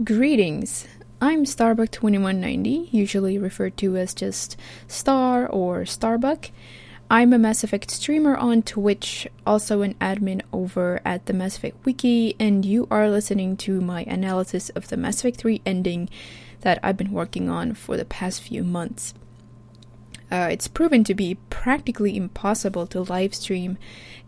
[0.00, 0.88] Greetings.
[1.20, 4.56] I'm Starbuck2190, usually referred to as just
[4.88, 6.50] Star or Starbuck.
[7.10, 11.84] I'm a Mass Effect streamer on Twitch, also an admin over at the Mass Effect
[11.84, 16.08] Wiki, and you are listening to my analysis of the Mass Effect 3 ending
[16.62, 19.12] that I've been working on for the past few months.
[20.32, 23.76] Uh, it's proven to be practically impossible to live stream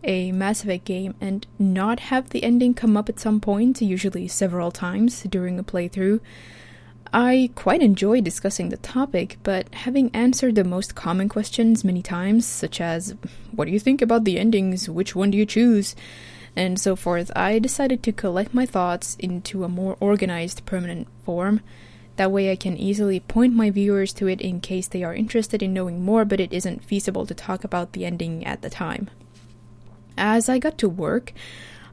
[0.04, 4.28] a Mass Effect game and not have the ending come up at some point, usually
[4.28, 6.20] several times during a playthrough.
[7.10, 12.44] I quite enjoy discussing the topic, but having answered the most common questions many times,
[12.44, 13.14] such as,
[13.52, 14.90] What do you think about the endings?
[14.90, 15.96] Which one do you choose?
[16.56, 21.62] and so forth, I decided to collect my thoughts into a more organized, permanent form.
[22.16, 25.62] That way, I can easily point my viewers to it in case they are interested
[25.62, 29.10] in knowing more, but it isn't feasible to talk about the ending at the time.
[30.16, 31.32] As I got to work,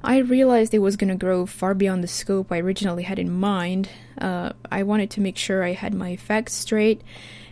[0.03, 3.31] I realized it was going to grow far beyond the scope I originally had in
[3.31, 3.89] mind.
[4.17, 7.01] Uh, I wanted to make sure I had my facts straight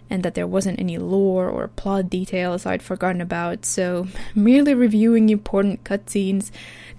[0.10, 5.30] and that there wasn't any lore or plot details I'd forgotten about, so merely reviewing
[5.30, 6.50] important cutscenes,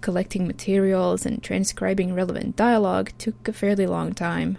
[0.01, 4.59] collecting materials, and transcribing relevant dialogue took a fairly long time.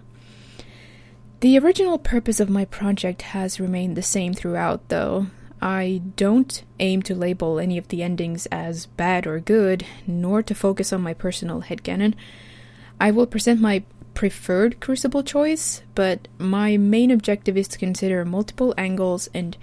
[1.42, 5.26] The original purpose of my project has remained the same throughout, though.
[5.60, 10.54] I don't aim to label any of the endings as bad or good, nor to
[10.54, 12.14] focus on my personal headcanon.
[13.00, 13.82] I will present my
[14.14, 19.58] preferred Crucible choice, but my main objective is to consider multiple angles and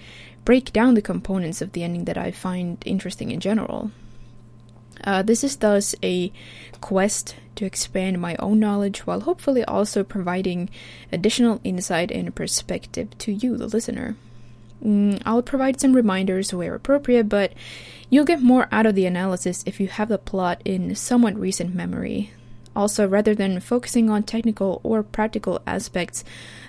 [0.44, 3.92] break down the components of the ending that I find interesting in general.
[5.04, 6.32] Uh, this is thus a
[6.80, 10.70] quest to expand my own knowledge while hopefully also providing
[11.12, 14.16] additional insight and perspective to you, the listener.
[14.84, 17.52] Mm, I'll provide some reminders where appropriate, but
[18.10, 21.74] you'll get more out of the analysis if you have the plot in somewhat recent
[21.74, 22.30] memory.
[22.76, 26.22] Also, rather than focusing on technical or practical aspects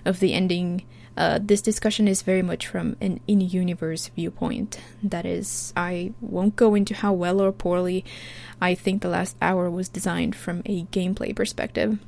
[0.06, 0.84] of the ending,
[1.20, 4.80] uh, this discussion is very much from an in universe viewpoint.
[5.04, 8.06] That is, I won't go into how well or poorly
[8.62, 12.00] I think the last hour was designed from a gameplay perspective.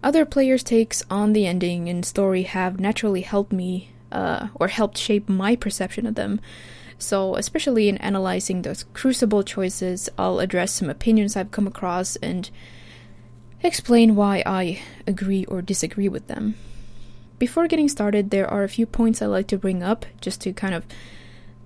[0.00, 4.96] Other players' takes on the ending and story have naturally helped me uh, or helped
[4.96, 6.40] shape my perception of them.
[6.98, 12.48] So, especially in analyzing those crucible choices, I'll address some opinions I've come across and
[13.60, 16.54] explain why I agree or disagree with them.
[17.42, 20.52] Before getting started, there are a few points I'd like to bring up just to
[20.52, 20.86] kind of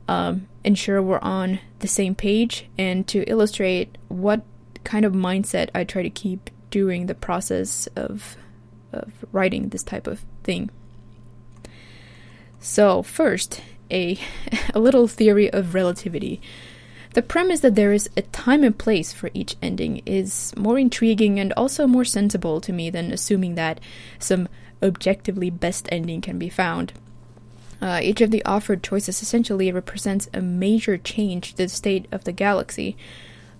[0.08, 4.40] um, ensure we're on the same page and to illustrate what
[4.84, 8.38] kind of mindset I try to keep during the process of,
[8.90, 10.70] of writing this type of thing.
[12.58, 13.60] So, first,
[13.90, 14.18] a,
[14.74, 16.40] a little theory of relativity.
[17.12, 21.38] The premise that there is a time and place for each ending is more intriguing
[21.38, 23.78] and also more sensible to me than assuming that
[24.18, 24.48] some
[24.86, 26.92] objectively best ending can be found.
[27.80, 32.24] Uh, each of the offered choices essentially represents a major change to the state of
[32.24, 32.96] the galaxy.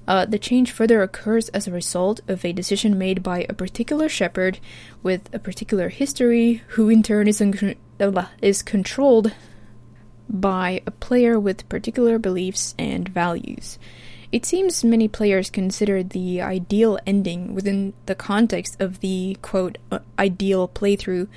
[0.08, 4.08] Uh, the change further occurs as a result of a decision made by a particular
[4.08, 4.58] Shepard
[5.02, 7.76] with a particular history, who in turn is un-
[8.40, 9.32] is controlled
[10.28, 13.78] by a player with particular beliefs and values.
[14.36, 20.00] It seems many players consider the ideal ending within the context of the quote uh,
[20.18, 21.28] ideal playthrough,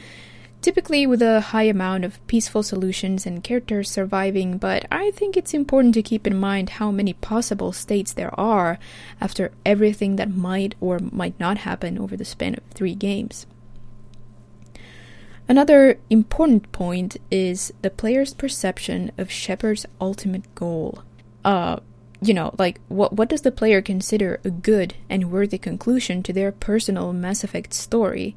[0.62, 5.54] typically with a high amount of peaceful solutions and characters surviving, but I think it's
[5.54, 8.78] important to keep in mind how many possible states there are
[9.22, 13.48] after everything that might or might not happen over the span of three games.
[15.48, 21.06] Another important point is the player's perception of Shepard's ultimate goal.
[21.46, 21.80] Uh,
[22.22, 26.34] you know, like what what does the player consider a good and worthy conclusion to
[26.34, 28.36] their personal Mass Effect story?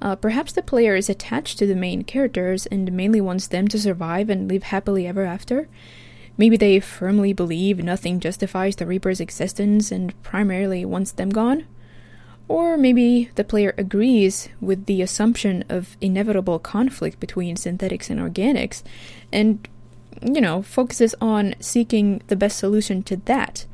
[0.00, 3.78] Uh, perhaps the player is attached to the main characters and mainly wants them to
[3.78, 5.68] survive and live happily ever after.
[6.36, 11.66] Maybe they firmly believe nothing justifies the Reaper's existence and primarily wants them gone.
[12.46, 18.82] Or maybe the player agrees with the assumption of inevitable conflict between synthetics and organics
[19.32, 19.68] and,
[20.22, 23.66] you know, focuses on seeking the best solution to that.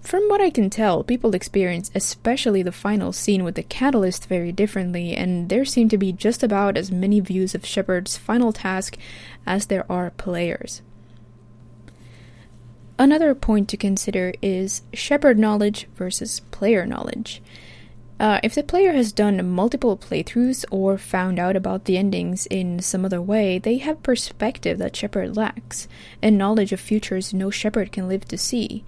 [0.00, 4.52] From what I can tell, people experience especially the final scene with the catalyst very
[4.52, 8.96] differently, and there seem to be just about as many views of Shepard's final task
[9.44, 10.80] as there are players.
[12.98, 17.42] Another point to consider is Shepard knowledge versus player knowledge.
[18.18, 22.80] Uh, if the player has done multiple playthroughs or found out about the endings in
[22.80, 25.86] some other way, they have perspective that Shepard lacks,
[26.22, 28.84] and knowledge of futures no Shepard can live to see.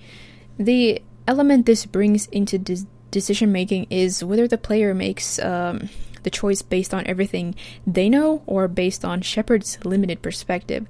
[0.59, 5.91] The element this brings into dis- decision making is whether the player makes um,
[6.23, 7.55] the choice based on everything
[7.87, 10.87] they know or based on Shepard's limited perspective.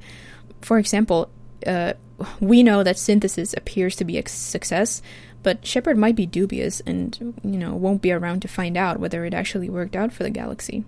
[0.61, 1.29] For example,
[1.67, 1.94] uh,
[2.41, 5.02] we know that synthesis appears to be a success,
[5.49, 9.25] but Shepard might be dubious and, you know, won't be around to find out whether
[9.25, 10.85] it actually worked out for the galaxy.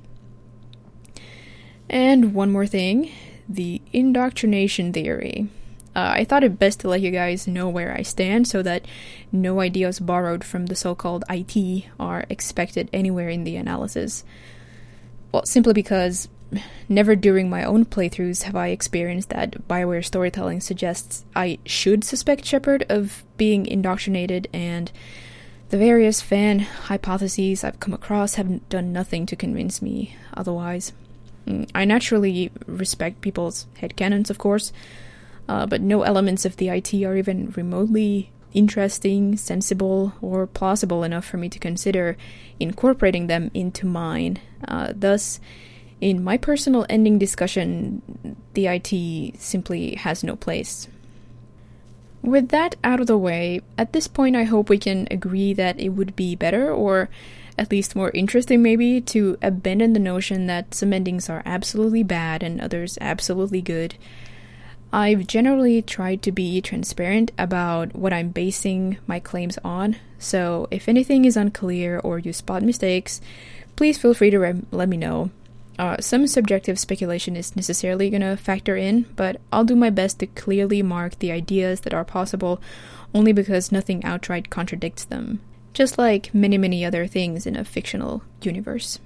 [1.89, 3.11] And one more thing
[3.49, 5.49] the indoctrination theory.
[5.97, 8.85] Uh, I thought it best to let you guys know where I stand so that
[9.33, 14.25] no ideas borrowed from the so called IT are expected anywhere in the analysis.
[15.33, 16.29] Well, simply because
[16.89, 22.45] never during my own playthroughs have I experienced that Bioware storytelling suggests I should suspect
[22.45, 24.91] Shepard of being indoctrinated, and
[25.71, 30.93] the various fan hypotheses I've come across have done nothing to convince me otherwise.
[31.47, 34.73] Mm, I naturally respect people's headcanons, of course,
[35.49, 41.25] uh, but no elements of the IT are even remotely interesting, sensible, or plausible enough
[41.25, 42.17] for me to consider
[42.59, 44.39] incorporating them into mine.
[44.67, 45.41] Uh, thus,
[46.01, 48.03] in my personal ending discussion,
[48.55, 50.89] the IT simply has no place.
[52.23, 55.81] With that out of the way, at this point I hope we can agree that
[55.81, 57.09] it would be better, or
[57.57, 62.43] at least more interesting maybe, to abandon the notion that some endings are absolutely bad
[62.43, 63.95] and others absolutely good
[64.93, 70.89] I've generally tried to be transparent about what I'm basing my claims on, so if
[70.89, 73.21] anything is unclear or you spot mistakes,
[73.77, 75.31] please feel free to re- let me know.
[75.81, 80.19] Uh, some subjective speculation is necessarily going to factor in, but I'll do my best
[80.19, 82.61] to clearly mark the ideas that are possible
[83.15, 85.41] only because nothing outright contradicts them,
[85.73, 88.99] just like many, many other things in a fictional universe.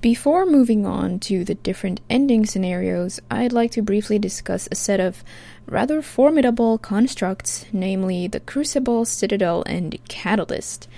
[0.00, 4.98] Before moving on to the different ending scenarios, I'd like to briefly discuss a set
[4.98, 5.22] of
[5.66, 10.88] rather formidable constructs, namely the Crucible, Citadel, and Catalyst.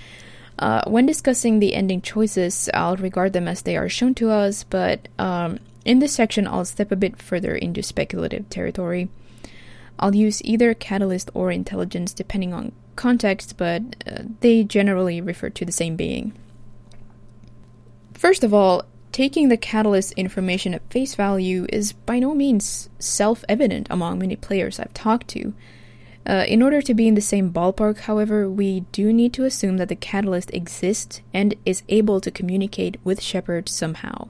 [0.59, 4.63] Uh, when discussing the ending choices, I'll regard them as they are shown to us,
[4.63, 9.09] but um, in this section, I'll step a bit further into speculative territory.
[9.99, 15.65] I'll use either Catalyst or Intelligence depending on context, but uh, they generally refer to
[15.65, 16.33] the same being.
[18.13, 23.43] First of all, taking the catalyst information at face value is by no means self
[23.49, 25.53] evident among many players I've talked to.
[26.25, 29.77] Uh, in order to be in the same ballpark, however, we do need to assume
[29.77, 34.29] that the catalyst exists and is able to communicate with Shepard somehow.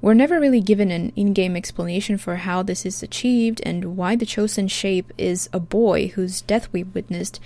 [0.00, 4.16] We're never really given an in game explanation for how this is achieved and why
[4.16, 7.40] the chosen shape is a boy whose death we witnessed,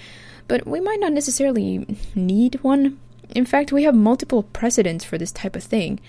[0.49, 2.99] but we might not necessarily need one.
[3.35, 6.01] In fact, we have multiple precedents for this type of thing.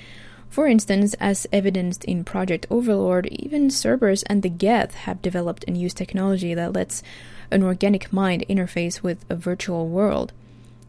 [0.50, 5.78] For instance, as evidenced in Project Overlord, even Cerberus and the Geth have developed and
[5.78, 7.04] used technology that lets
[7.52, 10.34] an organic mind interface with a virtual world.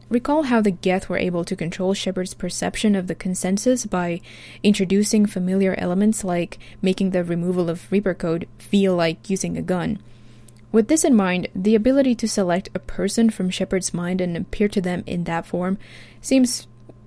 [0.09, 4.23] Recall how the Geth were able to control Shepard's perception of the consensus by
[4.63, 9.99] introducing familiar elements like making the removal of Reaper code feel like using a gun.
[10.73, 14.69] With this in mind, the ability to select a person from Shepard's mind and appear
[14.69, 15.79] to them in that form
[16.21, 16.67] seems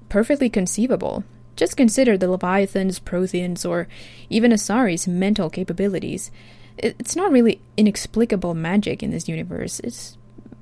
[0.10, 1.24] perfectly conceivable,
[1.56, 3.88] just consider the Leviathans, Protheans, or
[4.30, 6.32] even Asari's mental capabilities.
[6.78, 10.18] It's not really inexplicable magic in this universe, it's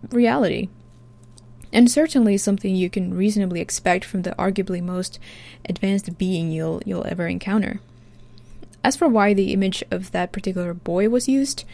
[0.10, 0.70] reality.
[1.72, 5.20] And certainly something you can reasonably expect from the arguably most
[5.68, 7.80] advanced being you'll you'll ever encounter.
[8.84, 11.66] As for why the image of that particular boy was used,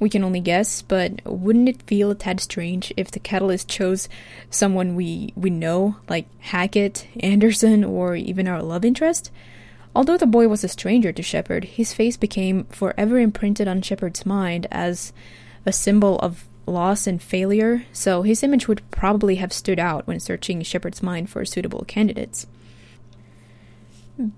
[0.00, 4.08] we can only guess, but wouldn't it feel a tad strange if the catalyst chose
[4.50, 9.30] someone we, we know, like Hackett, Anderson, or even our love interest?
[9.96, 14.26] Although the boy was a stranger to Shepard, his face became forever imprinted on Shepard's
[14.26, 15.14] mind as
[15.64, 20.20] a symbol of loss and failure, so his image would probably have stood out when
[20.20, 22.46] searching Shepard's mind for suitable candidates.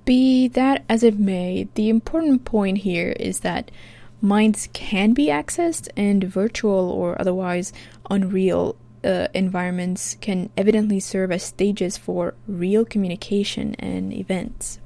[0.04, 3.72] Be that as it may, the important point here is that
[4.22, 7.72] minds can be accessed, and virtual or otherwise
[8.08, 14.78] unreal uh, environments can evidently serve as stages for real communication and events.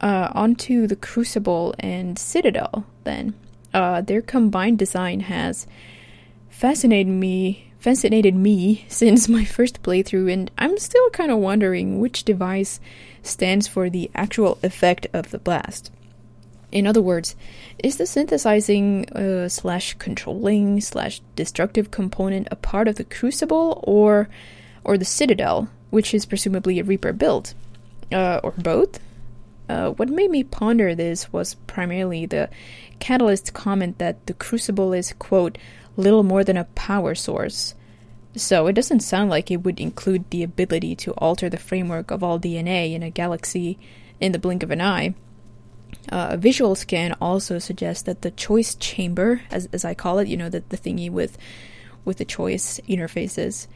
[0.00, 3.34] Uh, onto the Crucible and Citadel, then.
[3.72, 5.66] Uh, their combined design has
[6.48, 12.24] fascinated me fascinated me since my first playthrough, and I'm still kind of wondering which
[12.24, 12.78] device
[13.22, 15.90] stands for the actual effect of the blast.
[16.70, 17.34] In other words,
[17.82, 24.28] is the synthesizing uh, slash controlling slash destructive component a part of the crucible or
[24.84, 27.54] or the citadel, which is presumably a Reaper build,
[28.12, 29.00] uh, or both?
[29.70, 32.50] Uh, what made me ponder this was primarily the
[32.98, 35.56] catalyst comment that the crucible is quote
[35.96, 37.76] little more than a power source.
[38.34, 42.24] So it doesn't sound like it would include the ability to alter the framework of
[42.24, 43.78] all DNA in a galaxy
[44.18, 45.14] in the blink of an eye.
[46.10, 50.26] Uh, a visual scan also suggests that the choice chamber, as, as I call it,
[50.26, 51.38] you know, the, the thingy with
[52.04, 53.68] with the choice interfaces,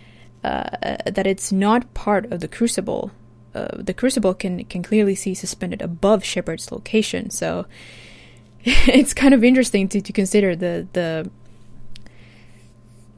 [0.42, 0.70] uh,
[1.06, 3.12] that it's not part of the crucible.
[3.54, 7.66] Uh, the crucible can can clearly see suspended above Shepard's location, so
[8.64, 11.30] it's kind of interesting to, to consider the the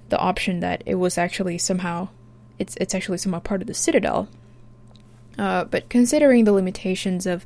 [0.08, 2.08] the option that it was actually somehow
[2.58, 4.28] it's it's actually somehow part of the Citadel.
[5.38, 7.44] Uh, but considering the limitations of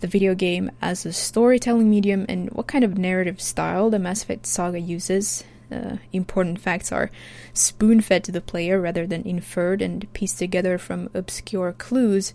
[0.00, 4.22] the video game as a storytelling medium and what kind of narrative style the Mass
[4.22, 7.10] Effect saga uses, uh, important facts are
[7.52, 12.34] spoon fed to the player rather than inferred and pieced together from obscure clues.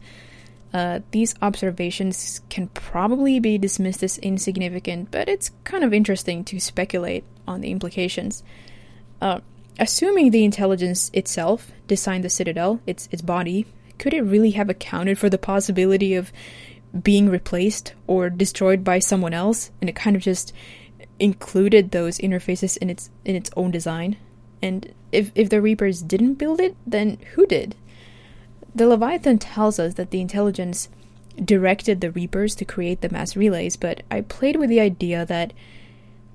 [0.74, 6.60] Uh, these observations can probably be dismissed as insignificant, but it's kind of interesting to
[6.60, 8.44] speculate on the implications.
[9.22, 9.42] Uh,
[9.80, 13.66] Assuming the intelligence itself designed the Citadel, its its body,
[13.98, 16.32] could it really have accounted for the possibility of
[17.02, 20.54] being replaced or destroyed by someone else, and it kind of just
[21.22, 24.18] included those interfaces in its in its own design?
[24.62, 27.76] And if if the Reapers didn't build it, then who did?
[28.74, 30.90] The Leviathan tells us that the intelligence
[31.44, 35.54] directed the Reapers to create the mass relays, but I played with the idea that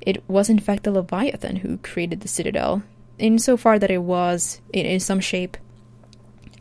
[0.01, 2.83] it was in fact the Leviathan who created the Citadel,
[3.19, 5.57] insofar that it was, in, in some shape,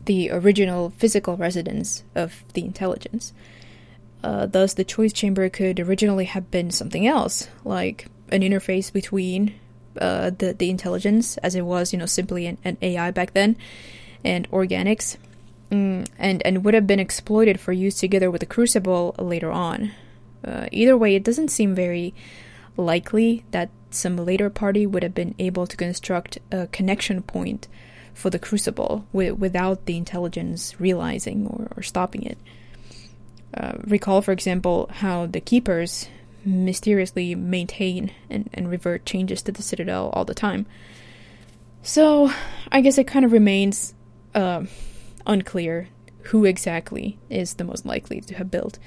[0.04, 3.32] the original physical residence of the intelligence.
[4.22, 9.54] Uh, thus, the choice chamber could originally have been something else, like an interface between
[10.00, 13.56] uh, the the intelligence, as it was, you know, simply an, an AI back then,
[14.24, 15.16] and organics,
[15.70, 19.92] mm, and and would have been exploited for use together with the crucible later on.
[20.44, 22.14] Uh, either way, it doesn't seem very
[22.76, 27.68] likely that some later party would have been able to construct a connection point
[28.12, 32.38] for the crucible w- without the intelligence realizing or, or stopping it.
[33.54, 36.08] Uh, recall, for example, how the keepers
[36.46, 40.66] mysteriously maintain and, and revert changes to the citadel all the time.
[41.82, 42.32] So,
[42.72, 43.94] I guess it kind of remains
[44.34, 44.64] uh,
[45.26, 45.88] unclear
[46.22, 48.78] who exactly is the most likely to have built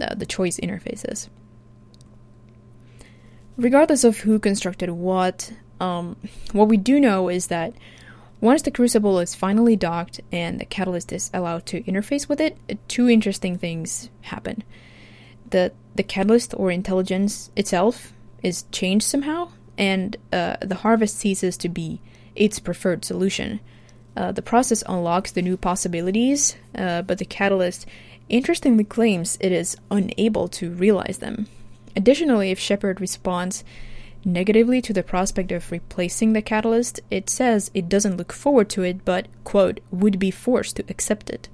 [0.00, 1.28] uh, the choice interfaces
[3.56, 6.16] regardless of who constructed what, um,
[6.52, 7.74] what we do know is that
[8.40, 12.58] once the crucible is finally docked and the catalyst is allowed to interface with it,
[12.88, 14.64] two interesting things happen.
[15.52, 21.68] The the catalyst or intelligence itself is changed somehow, and uh, the harvest ceases to
[21.68, 22.00] be
[22.34, 23.60] its preferred solution.
[24.16, 27.86] Uh, the process unlocks the new possibilities, uh, but the catalyst
[28.28, 31.46] interestingly claims it is unable to realize them.
[31.94, 33.64] Additionally, if Shepard responds
[34.24, 38.82] negatively to the prospect of replacing the catalyst, it says it doesn't look forward to
[38.82, 41.48] it, but, quote, would be forced to accept it.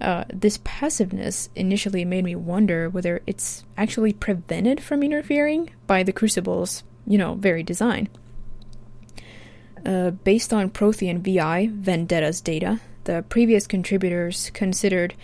[0.00, 6.12] Uh, this passiveness initially made me wonder whether it's actually prevented from interfering by the
[6.12, 8.08] Crucible's, you know, very design.
[9.84, 15.14] Uh, based on Prothean VI Vendetta's data, the previous contributors considered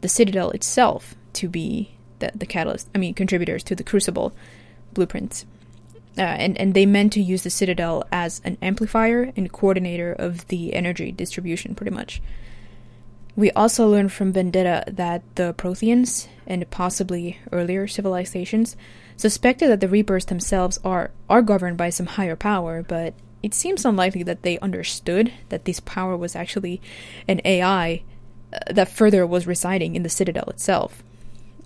[0.00, 4.32] the Citadel itself to be the, the catalyst, I mean, contributors to the Crucible
[4.92, 5.46] blueprints.
[6.18, 10.46] Uh, and, and they meant to use the Citadel as an amplifier and coordinator of
[10.48, 12.20] the energy distribution, pretty much.
[13.34, 18.76] We also learned from Vendetta that the Protheans, and possibly earlier civilizations,
[19.16, 23.84] suspected that the Reapers themselves are, are governed by some higher power, but it seems
[23.84, 26.80] unlikely that they understood that this power was actually
[27.26, 28.02] an AI
[28.52, 31.02] uh, that further was residing in the Citadel itself.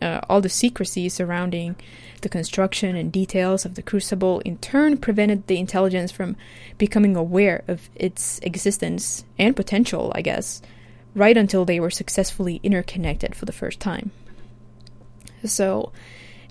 [0.00, 1.74] Uh, all the secrecy surrounding
[2.20, 6.36] the construction and details of the crucible in turn prevented the intelligence from
[6.78, 10.62] becoming aware of its existence and potential, I guess,
[11.16, 14.12] right until they were successfully interconnected for the first time.
[15.44, 15.92] So,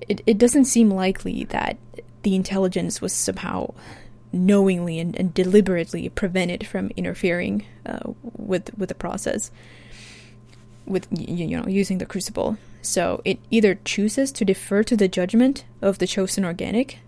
[0.07, 1.77] it, it doesn't seem likely that
[2.24, 3.74] the intelligence was somehow
[4.34, 9.50] knowingly and, and deliberately prevented from interfering uh, with with the process
[10.86, 15.65] with you know using the crucible so it either chooses to defer to the judgment
[15.81, 17.00] of the chosen organic,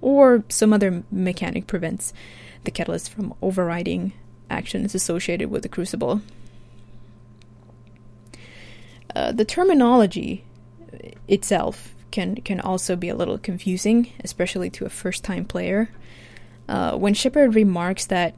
[0.00, 2.12] or some other mechanic prevents
[2.62, 4.12] the catalyst from overriding
[4.48, 6.22] actions associated with the crucible.
[9.14, 10.44] Uh, the terminology
[11.28, 15.90] itself can can also be a little confusing, especially to a first time player.
[16.68, 18.34] Uh, when Shepard remarks that,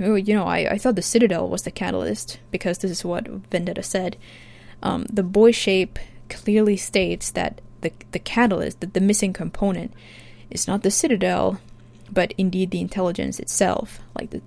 [0.00, 3.28] oh, you know, I, I thought the Citadel was the catalyst because this is what
[3.28, 4.16] Vendetta said.
[4.82, 9.92] Um, the boy shape clearly states that the, the catalyst, that the missing component,
[10.50, 11.60] is not the citadel,
[12.10, 14.00] but indeed the intelligence itself.
[14.18, 14.42] Like the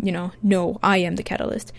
[0.00, 1.72] you know, no, I am the catalyst.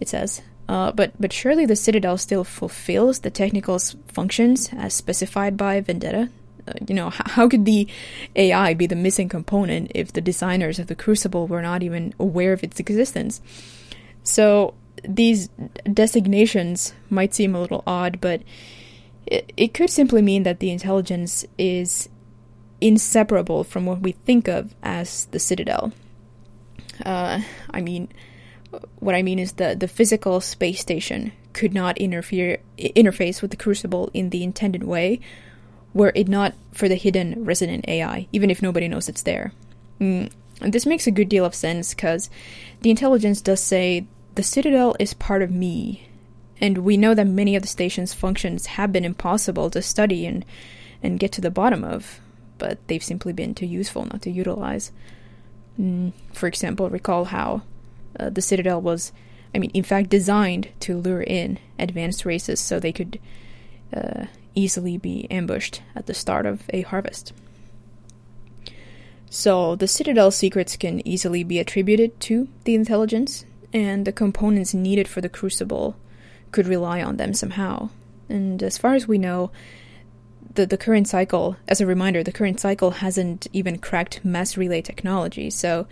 [0.00, 0.42] It says.
[0.68, 6.28] Uh, but but surely the Citadel still fulfills the technical functions as specified by Vendetta.
[6.66, 7.88] Uh, you know, h- how could the
[8.36, 12.52] AI be the missing component if the designers of the Crucible were not even aware
[12.52, 13.40] of its existence?
[14.22, 15.48] So these
[15.90, 18.42] designations might seem a little odd, but
[19.26, 22.10] it, it could simply mean that the intelligence is
[22.80, 25.92] inseparable from what we think of as the Citadel.
[27.04, 28.08] Uh, I mean,
[28.98, 33.56] what I mean is the the physical space station could not interfere interface with the
[33.56, 35.20] Crucible in the intended way,
[35.94, 39.52] were it not for the hidden resident AI, even if nobody knows it's there.
[40.00, 40.30] Mm.
[40.60, 42.30] And this makes a good deal of sense because
[42.80, 46.08] the intelligence does say the Citadel is part of me,
[46.60, 50.44] and we know that many of the station's functions have been impossible to study and
[51.02, 52.20] and get to the bottom of,
[52.58, 54.92] but they've simply been too useful not to utilize.
[55.80, 56.12] Mm.
[56.32, 57.62] For example, recall how
[58.18, 59.12] uh, the Citadel was,
[59.54, 63.18] I mean, in fact, designed to lure in advanced races so they could
[63.94, 67.32] uh, easily be ambushed at the start of a harvest.
[69.30, 75.06] So the Citadel secrets can easily be attributed to the intelligence, and the components needed
[75.06, 75.96] for the Crucible
[76.50, 77.90] could rely on them somehow.
[78.28, 79.50] And as far as we know,
[80.54, 84.82] the, the current cycle, as a reminder, the current cycle hasn't even cracked mass relay
[84.82, 85.86] technology, so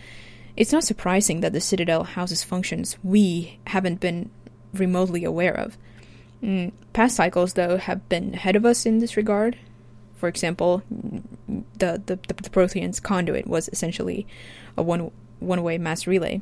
[0.57, 4.31] it's not surprising that the Citadel houses functions we haven't been
[4.73, 5.77] remotely aware of.
[6.43, 9.57] Mm, past cycles, though, have been ahead of us in this regard.
[10.17, 14.27] For example, the, the, the, the Prothean's conduit was essentially
[14.77, 16.41] a one one way mass relay.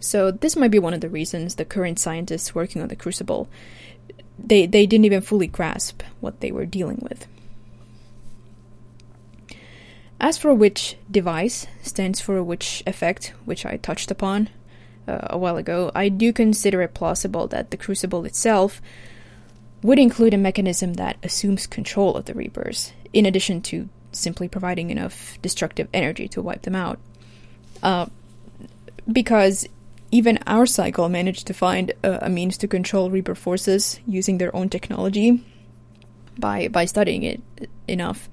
[0.00, 3.48] So this might be one of the reasons the current scientists working on the Crucible
[4.38, 7.26] they they didn't even fully grasp what they were dealing with.
[10.20, 14.48] As for which device stands for which effect, which I touched upon
[15.06, 18.80] uh, a while ago, I do consider it plausible that the Crucible itself
[19.82, 24.90] would include a mechanism that assumes control of the Reapers, in addition to simply providing
[24.90, 26.98] enough destructive energy to wipe them out.
[27.82, 28.06] Uh,
[29.10, 29.68] because
[30.10, 34.54] even our cycle managed to find a, a means to control Reaper forces using their
[34.56, 35.44] own technology
[36.38, 37.40] by by studying it
[37.86, 38.28] enough.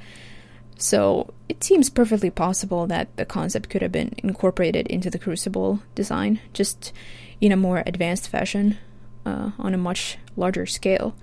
[0.78, 5.82] So it seems perfectly possible that the concept could have been incorporated into the Crucible
[5.96, 6.92] design, just
[7.40, 8.78] in a more advanced fashion,
[9.26, 11.16] uh, on a much larger scale.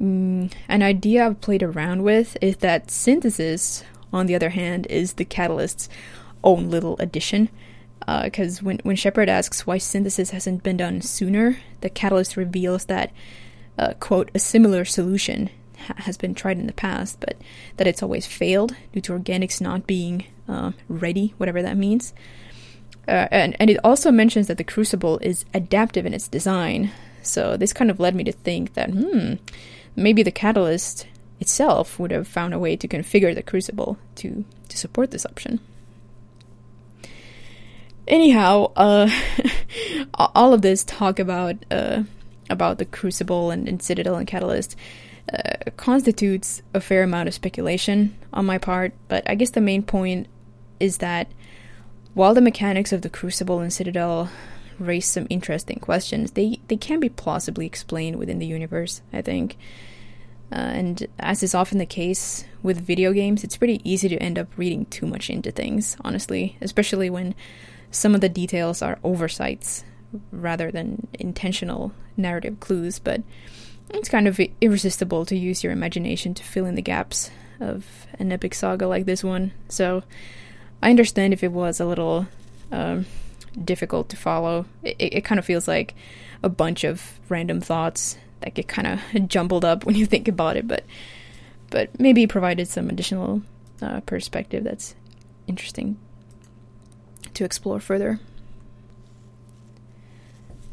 [0.00, 5.14] Mm, an idea I've played around with is that synthesis, on the other hand, is
[5.14, 5.88] the catalyst's
[6.42, 7.48] own little addition.
[8.00, 12.86] Because uh, when, when Shepard asks why synthesis hasn't been done sooner, the catalyst reveals
[12.86, 13.12] that,
[13.78, 15.50] uh, quote, a similar solution
[15.96, 17.36] has been tried in the past, but
[17.76, 22.12] that it's always failed due to organics not being uh, ready, whatever that means.
[23.08, 26.90] Uh, and, and it also mentions that the crucible is adaptive in its design.
[27.22, 29.34] So this kind of led me to think that, hmm,
[29.96, 31.06] maybe the catalyst
[31.40, 35.60] itself would have found a way to configure the crucible to, to support this option.
[38.06, 39.08] Anyhow, uh,
[40.14, 42.02] all of this talk about uh,
[42.50, 44.76] about the crucible and, and citadel and catalyst
[45.32, 49.82] uh, constitutes a fair amount of speculation on my part, but I guess the main
[49.82, 50.26] point
[50.80, 51.28] is that
[52.14, 54.30] while the mechanics of the Crucible and Citadel
[54.78, 59.56] raise some interesting questions, they, they can be plausibly explained within the universe, I think.
[60.50, 64.38] Uh, and as is often the case with video games, it's pretty easy to end
[64.38, 67.34] up reading too much into things, honestly, especially when
[67.90, 69.84] some of the details are oversights
[70.30, 72.98] rather than intentional narrative clues.
[72.98, 73.22] But
[73.92, 78.32] it's kind of irresistible to use your imagination to fill in the gaps of an
[78.32, 79.52] epic saga like this one.
[79.68, 80.02] So
[80.82, 82.26] I understand if it was a little
[82.70, 83.06] um,
[83.64, 84.66] difficult to follow.
[84.82, 85.94] It, it kind of feels like
[86.42, 90.56] a bunch of random thoughts that get kind of jumbled up when you think about
[90.56, 90.84] it, but
[91.70, 93.40] but maybe provided some additional
[93.80, 94.94] uh, perspective that's
[95.46, 95.96] interesting
[97.32, 98.20] to explore further.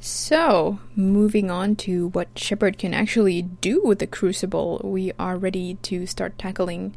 [0.01, 5.75] So, moving on to what Shepard can actually do with the Crucible, we are ready
[5.83, 6.95] to start tackling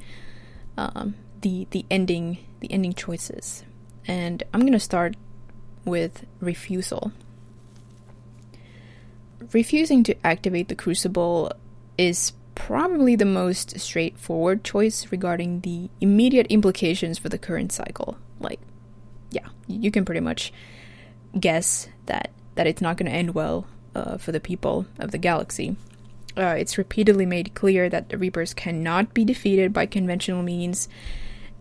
[0.77, 3.65] um, the the ending the ending choices,
[4.07, 5.17] and I'm gonna start
[5.85, 7.11] with refusal.
[9.53, 11.51] Refusing to activate the Crucible
[11.99, 18.17] is probably the most straightforward choice regarding the immediate implications for the current cycle.
[18.39, 18.61] Like,
[19.33, 20.53] yeah, you can pretty much
[21.39, 25.19] guess that that it's not going to end well uh, for the people of the
[25.19, 25.77] galaxy.
[26.37, 30.89] Uh, it's repeatedly made clear that the Reapers cannot be defeated by conventional means,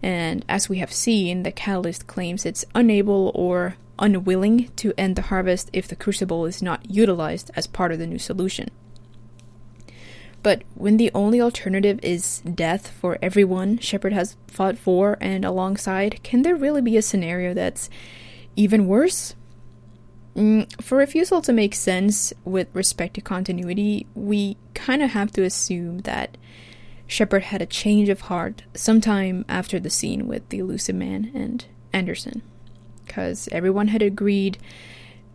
[0.01, 5.23] and as we have seen, the Catalyst claims it's unable or unwilling to end the
[5.23, 8.69] harvest if the crucible is not utilized as part of the new solution.
[10.43, 16.23] But when the only alternative is death for everyone Shepard has fought for and alongside,
[16.23, 17.89] can there really be a scenario that's
[18.55, 19.35] even worse?
[20.35, 25.43] Mm, for refusal to make sense with respect to continuity, we kind of have to
[25.43, 26.37] assume that
[27.07, 31.65] Shepard had a change of heart sometime after the scene with the Illusive Man and
[31.91, 32.41] Anderson.
[33.05, 34.57] Because everyone had agreed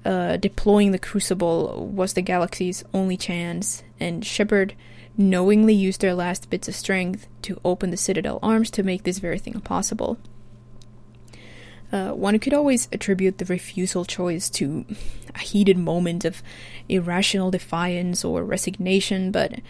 [0.06, 4.74] uh, deploying the Crucible was the galaxy's only chance, and Shepard
[5.18, 9.18] knowingly used their last bits of strength to open the Citadel arms to make this
[9.18, 10.16] very thing possible.
[11.92, 14.85] Uh, one could always attribute the refusal choice to
[15.35, 16.42] a heated moment of
[16.88, 19.61] irrational defiance or resignation, but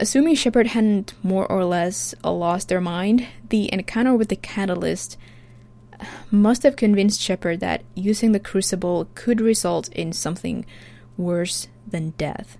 [0.00, 5.18] assuming Shepard hadn't more or less lost their mind, the encounter with the catalyst
[6.30, 10.66] must have convinced Shepard that using the crucible could result in something
[11.16, 12.58] worse than death.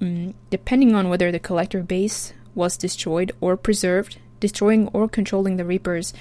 [0.00, 5.64] Mm, depending on whether the collector base was destroyed or preserved, destroying or controlling the
[5.64, 6.12] Reapers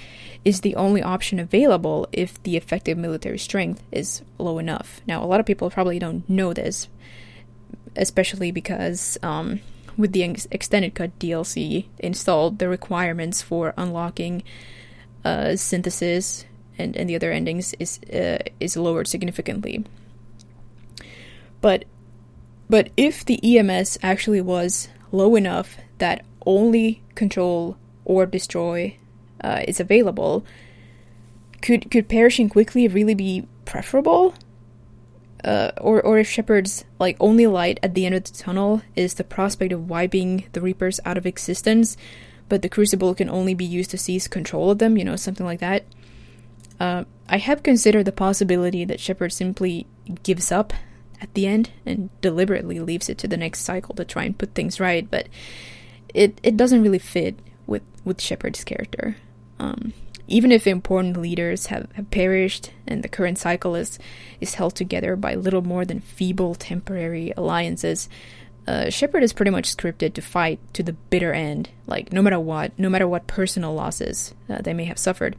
[0.45, 5.01] is the only option available if the effective military strength is low enough.
[5.07, 6.87] Now, a lot of people probably don't know this,
[7.95, 9.61] especially because um,
[9.97, 14.43] with the extended cut DLC installed, the requirements for unlocking
[15.25, 16.45] uh, synthesis
[16.77, 19.83] and, and the other endings is uh, is lowered significantly.
[21.61, 21.85] But
[22.69, 27.77] but if the EMS actually was low enough that only control
[28.09, 28.97] or destroy
[29.41, 30.43] uh, is available,
[31.61, 34.33] could could perishing quickly really be preferable?
[35.43, 39.13] Uh, or or if Shepard's like only light at the end of the tunnel is
[39.13, 41.95] the prospect of wiping the Reapers out of existence,
[42.49, 45.45] but the Crucible can only be used to seize control of them, you know, something
[45.45, 45.85] like that.
[46.79, 49.85] Uh, I have considered the possibility that Shepard simply
[50.23, 50.73] gives up
[51.21, 54.55] at the end and deliberately leaves it to the next cycle to try and put
[54.55, 55.29] things right, but
[56.11, 57.37] it it doesn't really fit
[58.09, 59.15] with Shepard's character.
[59.57, 59.93] Um,
[60.27, 63.97] even if important leaders have, have perished and the current cycle is,
[64.41, 68.09] is held together by little more than feeble temporary alliances,
[68.67, 72.39] uh, Shepard is pretty much scripted to fight to the bitter end, like no matter
[72.39, 75.35] what, no matter what personal losses uh, they may have suffered.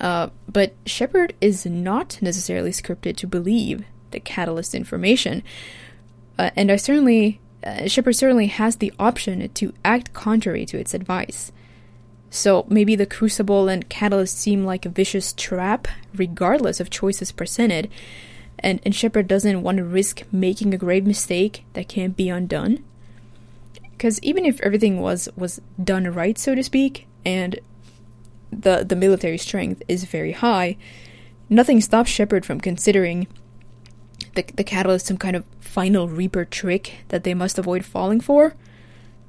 [0.00, 5.42] Uh, but Shepard is not necessarily scripted to believe the catalyst information.
[6.38, 10.94] Uh, and I certainly, uh, Shepard certainly has the option to act contrary to its
[10.94, 11.52] advice.
[12.30, 17.88] So maybe the crucible and catalyst seem like a vicious trap, regardless of choices presented,
[18.58, 22.82] and, and Shepard doesn't want to risk making a grave mistake that can't be undone.
[23.92, 27.60] Because even if everything was was done right, so to speak, and
[28.50, 30.76] the the military strength is very high,
[31.48, 33.28] nothing stops Shepard from considering
[34.34, 38.54] the, the catalyst some kind of final Reaper trick that they must avoid falling for.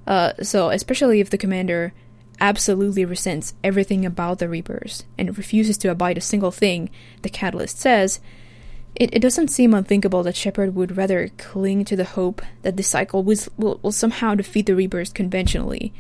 [0.06, 1.94] Uh, so, especially if the commander
[2.40, 6.90] absolutely resents everything about the Reapers and refuses to abide a single thing
[7.22, 8.20] the catalyst says,
[8.96, 12.84] it, it doesn't seem unthinkable that Shepard would rather cling to the hope that the
[12.84, 15.94] cycle was, will, will somehow defeat the Reapers conventionally,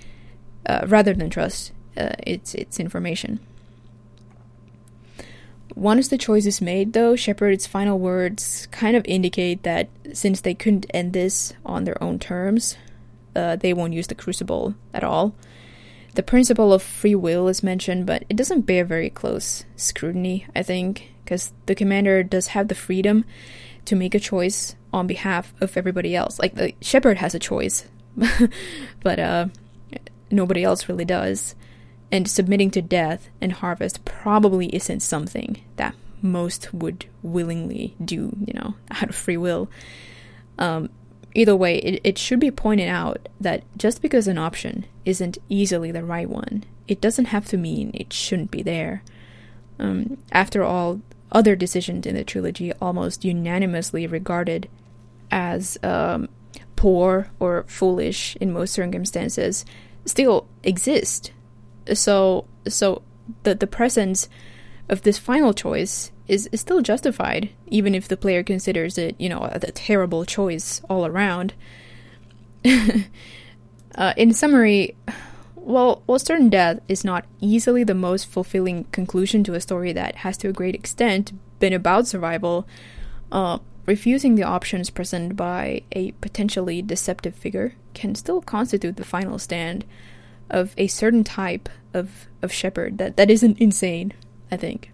[0.65, 3.39] uh, rather than trust uh, its its information.
[5.75, 10.53] Once the choice is made, though, Shepard's final words kind of indicate that since they
[10.53, 12.77] couldn't end this on their own terms,
[13.35, 15.35] uh, they won't use the Crucible at all.
[16.13, 20.63] The principle of free will is mentioned, but it doesn't bear very close scrutiny, I
[20.63, 23.25] think, because the commander does have the freedom
[23.83, 26.39] to make a choice on behalf of everybody else.
[26.39, 27.85] Like, the Shepard has a choice,
[29.03, 29.47] but uh,
[30.31, 31.53] nobody else really does
[32.15, 38.53] and submitting to death and harvest probably isn't something that most would willingly do, you
[38.53, 39.69] know, out of free will.
[40.57, 40.89] Um,
[41.33, 45.91] either way, it, it should be pointed out that just because an option isn't easily
[45.91, 49.03] the right one, it doesn't have to mean it shouldn't be there.
[49.77, 51.01] Um, after all,
[51.33, 54.69] other decisions in the trilogy almost unanimously regarded
[55.31, 56.29] as um,
[56.77, 59.65] poor or foolish in most circumstances
[60.05, 61.33] still exist
[61.93, 63.01] so so
[63.43, 64.29] the the presence
[64.89, 69.29] of this final choice is, is still justified, even if the player considers it, you
[69.29, 71.53] know, a, a terrible choice all around.
[73.95, 74.95] uh, in summary,
[75.55, 80.17] well, while certain death is not easily the most fulfilling conclusion to a story that
[80.17, 82.67] has to a great extent been about survival,
[83.31, 89.39] uh, refusing the options presented by a potentially deceptive figure can still constitute the final
[89.39, 89.85] stand
[90.49, 94.13] of a certain type of of Shepard that that isn't insane.
[94.51, 94.91] I think.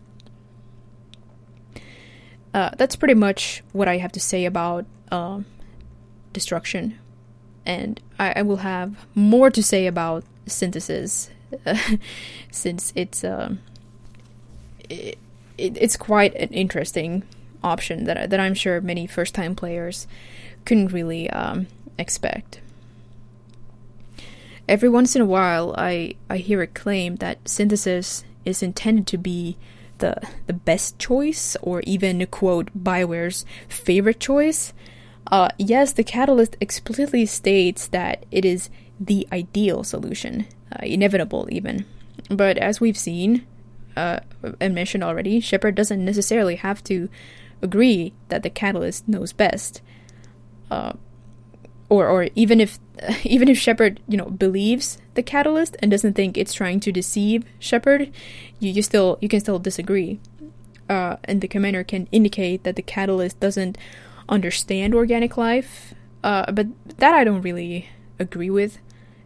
[2.54, 5.42] uh, that's pretty much what I have to say about uh,
[6.34, 6.98] destruction.
[7.66, 11.30] And I, I, will have more to say about synthesis
[12.52, 13.56] since it's uh,
[14.90, 15.18] it,
[15.58, 17.24] it, it's quite an interesting
[17.64, 20.08] option that that I'm sure many first time players
[20.66, 22.62] couldn't really um, expect.
[24.72, 29.18] Every once in a while, I I hear a claim that synthesis is intended to
[29.18, 29.58] be
[29.98, 30.16] the
[30.48, 34.72] the best choice, or even quote Bioware's favorite choice.
[35.28, 41.86] Uh, yes, the catalyst explicitly states that it is the ideal solution, uh, inevitable even.
[42.30, 43.46] But as we've seen
[43.98, 44.22] uh,
[44.62, 47.10] and mentioned already, Shepard doesn't necessarily have to
[47.62, 49.82] agree that the catalyst knows best.
[50.72, 50.94] Uh,
[51.92, 52.80] or, or even if
[53.24, 57.44] even if Shepard you know believes the catalyst and doesn't think it's trying to deceive
[57.60, 58.12] Shepard,
[58.60, 60.20] you, you still you can still disagree.
[60.90, 63.78] Uh, and the commander can indicate that the catalyst doesn't
[64.28, 65.94] understand organic life.
[66.24, 68.78] Uh, but that I don't really agree with,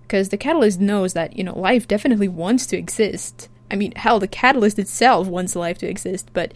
[0.02, 3.48] because the catalyst knows that you know life definitely wants to exist.
[3.70, 6.52] I mean, hell, the catalyst itself wants life to exist, but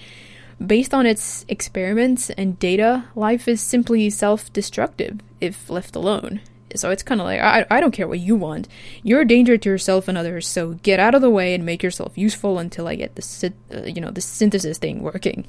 [0.65, 6.41] based on its experiments and data, life is simply self-destructive if left alone.
[6.75, 8.67] So it's kind of like I, I don't care what you want.
[9.01, 10.47] You're a danger to yourself and others.
[10.47, 13.85] So get out of the way and make yourself useful until I get the uh,
[13.85, 15.47] you know the synthesis thing working.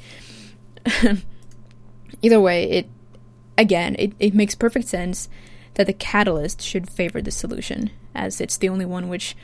[2.23, 2.87] Either way, it
[3.59, 5.29] again it, it makes perfect sense
[5.75, 9.37] that the catalyst should favor the solution, as it's the only one which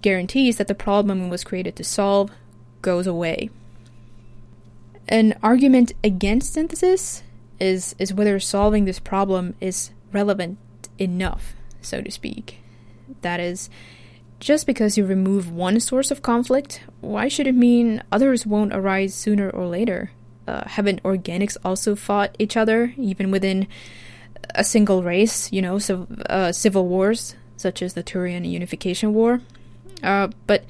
[0.00, 2.30] guarantees that the problem it was created to solve
[2.80, 3.50] goes away.
[5.08, 7.22] An argument against synthesis
[7.58, 10.58] is is whether solving this problem is relevant
[10.98, 12.58] enough, so to speak.
[13.22, 13.70] That is,
[14.38, 19.14] just because you remove one source of conflict, why should it mean others won't arise
[19.14, 20.10] sooner or later?
[20.46, 23.66] Uh, haven't organics also fought each other, even within
[24.54, 25.78] a single race, you know,
[26.28, 29.40] uh, civil wars, such as the Turian Unification War?
[30.02, 30.64] Uh, but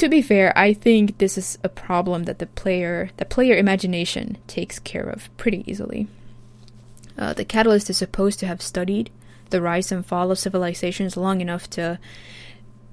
[0.00, 4.38] to be fair, I think this is a problem that the player, the player imagination
[4.46, 6.08] takes care of pretty easily.
[7.18, 9.10] Uh, the catalyst is supposed to have studied
[9.50, 11.98] the rise and fall of civilizations long enough to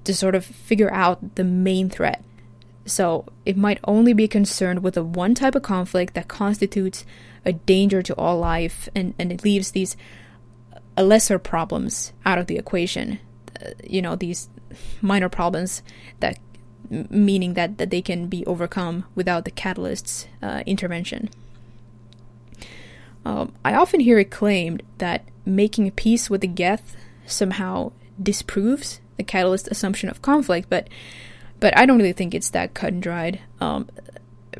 [0.04, 2.24] to sort of figure out the main threat.
[2.86, 7.06] So it might only be concerned with the one type of conflict that constitutes
[7.46, 9.98] a danger to all life, and, and it leaves these
[10.98, 13.20] uh, lesser problems out of the equation.
[13.62, 14.50] Uh, you know, these
[15.02, 15.84] minor problems
[16.22, 16.38] that
[16.90, 21.30] meaning that, that they can be overcome without the catalyst's uh, intervention.
[23.26, 26.96] Um, I often hear it claimed that making a peace with the Geth
[27.26, 30.88] somehow disproves the catalyst assumption of conflict, but
[31.60, 33.40] but I don't really think it's that cut and dried.
[33.60, 33.90] Um,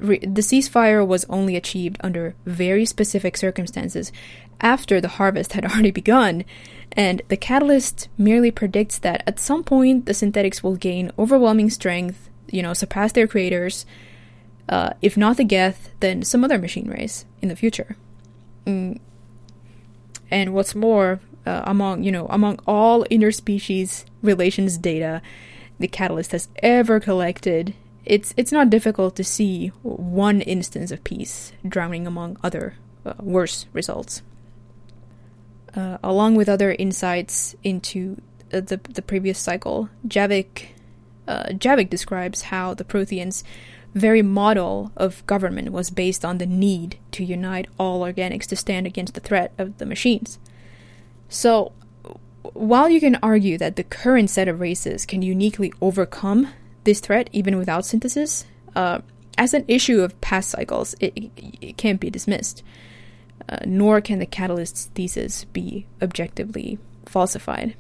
[0.02, 4.12] re- the ceasefire was only achieved under very specific circumstances
[4.62, 6.44] after the harvest had already begun,
[6.94, 12.30] and the catalyst merely predicts that at some point the synthetics will gain overwhelming strength,
[12.50, 13.86] you know, surpass their creators.
[14.70, 17.96] Uh, if not the Geth, then some other machine race in the future.
[18.66, 19.00] Mm.
[20.30, 25.22] And what's more, uh, among you know among all interspecies relations data
[25.80, 27.74] the catalyst has ever collected,
[28.08, 33.68] it's it's not difficult to see one instance of peace drowning among other uh, worse
[33.74, 34.22] results.
[35.76, 38.20] Uh, along with other insights into
[38.54, 40.70] uh, the the previous cycle, Javik
[41.28, 43.44] uh, Javik describes how the Protheans'
[43.94, 48.88] very model of government was based on the need to unite all organics to stand
[48.88, 50.40] against the threat of the machines.
[51.28, 51.74] So,
[52.54, 56.54] while you can argue that the current set of races can uniquely overcome
[56.88, 58.46] this threat even without synthesis,
[58.76, 59.00] uh,
[59.38, 61.14] as an issue of past cycles, it,
[61.62, 62.64] it can't be dismissed.
[63.50, 67.76] Uh, nor can the catalyst's thesis be objectively falsified.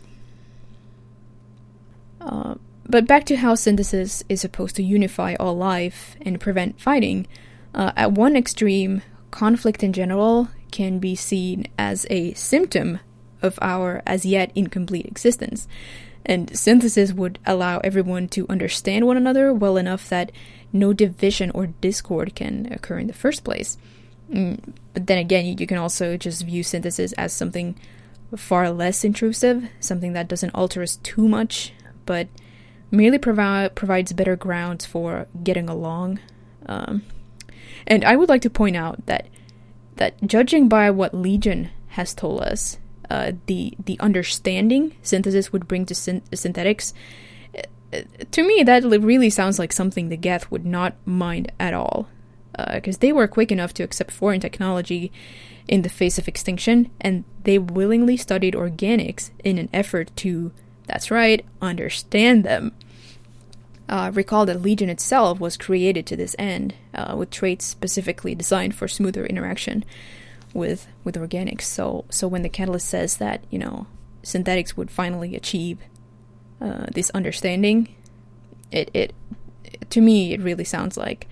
[2.22, 7.28] Uh, but back to how synthesis is supposed to unify all life and prevent fighting.
[7.74, 13.00] Uh, at one extreme, conflict in general can be seen as a symptom
[13.42, 15.68] of our as yet incomplete existence.
[16.28, 20.32] And synthesis would allow everyone to understand one another well enough that
[20.72, 23.78] no division or discord can occur in the first place.
[24.30, 27.80] Mm, but then again, you can also just view synthesis as something
[28.36, 31.72] far less intrusive, something that doesn't alter us too much,
[32.06, 32.28] but
[32.92, 36.20] merely provi- provides better grounds for getting along.
[36.66, 37.04] Um,
[37.86, 39.28] and I would like to point out that
[39.96, 42.78] that judging by what Legion has told us,
[43.10, 46.94] uh, the the understanding synthesis would bring to syn- synthetics,
[47.94, 52.08] uh, to me that really sounds like something the Geth would not mind at all.
[52.74, 55.12] because uh, they were quick enough to accept foreign technology
[55.68, 60.52] in the face of extinction, and they willingly studied organics in an effort to,
[60.86, 62.72] that's right, understand them.
[63.90, 68.76] Uh, recall that Legion itself was created to this end, uh, with traits specifically designed
[68.76, 69.84] for smoother interaction
[70.58, 71.62] with with organics.
[71.62, 73.88] So so when the catalyst says that you know
[74.24, 75.80] synthetics would finally achieve
[76.60, 77.96] uh, this understanding,
[78.72, 79.14] it it
[79.92, 81.28] to me it really sounds like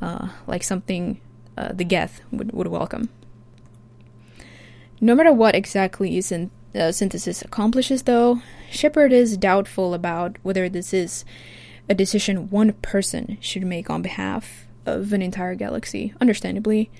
[0.00, 1.20] uh, like something
[1.56, 3.08] uh, the Geth would would welcome.
[5.00, 10.68] No matter what exactly is in, uh, synthesis accomplishes, though, Shepard is doubtful about whether
[10.68, 11.24] this is
[11.88, 16.12] a decision one person should make on behalf of an entire galaxy.
[16.20, 16.90] Understandably,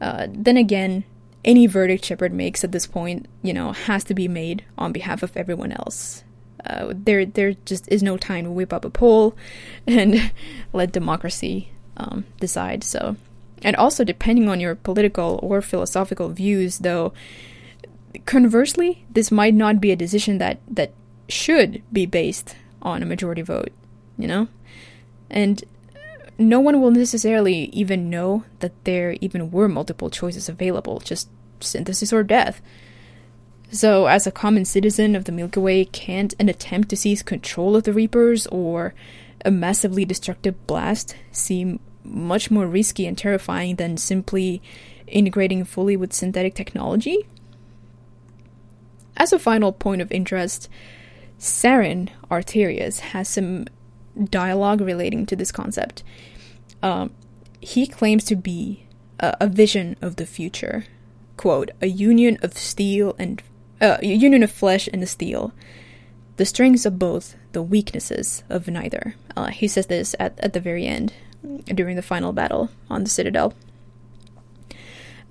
[0.00, 1.04] uh, then again,
[1.44, 5.22] any verdict Shepard makes at this point, you know, has to be made on behalf
[5.22, 6.24] of everyone else.
[6.64, 9.36] Uh, there, there just is no time to whip up a poll
[9.86, 10.32] and
[10.72, 12.84] let democracy um, decide.
[12.84, 13.16] So,
[13.62, 17.12] and also depending on your political or philosophical views, though,
[18.24, 20.92] conversely, this might not be a decision that that
[21.28, 23.70] should be based on a majority vote.
[24.16, 24.48] You know,
[25.30, 25.62] and
[26.38, 31.28] no one will necessarily even know that there even were multiple choices available, just
[31.60, 32.62] synthesis or death.
[33.70, 37.76] So, as a common citizen of the Milky Way, can't an attempt to seize control
[37.76, 38.94] of the Reapers or
[39.44, 44.62] a massively destructive blast seem much more risky and terrifying than simply
[45.06, 47.26] integrating fully with synthetic technology?
[49.16, 50.68] As a final point of interest,
[51.38, 53.66] Saren Arterius has some
[54.24, 56.02] dialogue relating to this concept.
[56.82, 57.10] Um,
[57.60, 58.86] he claims to be
[59.20, 60.84] a, a, vision of the future.
[61.36, 63.42] Quote, a union of steel and
[63.80, 65.52] uh, a union of flesh and steel,
[66.36, 69.14] the strengths of both, the weaknesses of neither.
[69.36, 71.12] Uh, he says this at, at the very end,
[71.66, 73.54] during the final battle on the Citadel.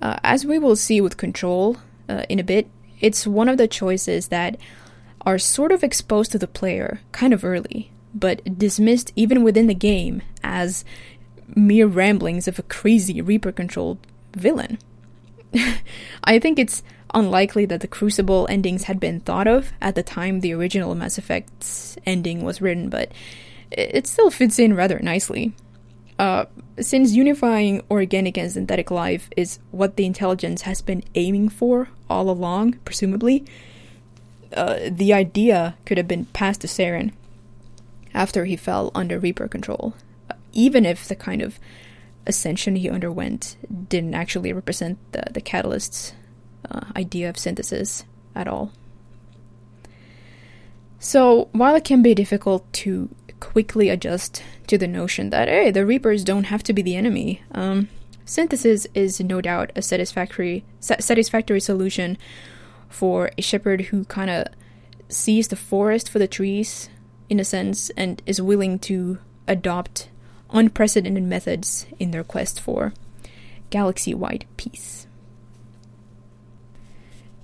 [0.00, 2.68] Uh, as we will see with Control uh, in a bit,
[3.00, 4.58] it's one of the choices that
[5.22, 9.74] are sort of exposed to the player kind of early, but dismissed even within the
[9.74, 10.84] game as
[11.54, 13.98] mere ramblings of a crazy Reaper controlled
[14.34, 14.78] villain.
[16.24, 16.82] I think it's
[17.14, 21.18] unlikely that the Crucible endings had been thought of at the time the original Mass
[21.18, 23.12] Effect's ending was written, but
[23.70, 25.54] it still fits in rather nicely.
[26.18, 26.46] Uh,
[26.80, 32.28] since unifying organic and synthetic life is what the intelligence has been aiming for all
[32.28, 33.44] along, presumably,
[34.54, 37.12] uh, the idea could have been passed to Saren
[38.14, 39.94] after he fell under Reaper control,
[40.52, 41.58] even if the kind of
[42.26, 43.56] ascension he underwent
[43.88, 46.12] didn't actually represent the, the catalyst's
[46.70, 48.72] uh, idea of synthesis at all.
[50.98, 53.08] So, while it can be difficult to
[53.40, 57.42] quickly adjust to the notion that, hey, the Reapers don't have to be the enemy,
[57.52, 57.88] um,
[58.24, 62.18] synthesis is no doubt a satisfactory, sa- satisfactory solution
[62.88, 64.46] for a Shepard who kind of
[65.08, 66.88] sees the forest for the trees
[67.28, 70.08] in a sense, and is willing to adopt
[70.50, 72.92] unprecedented methods in their quest for
[73.70, 75.06] galaxy wide peace.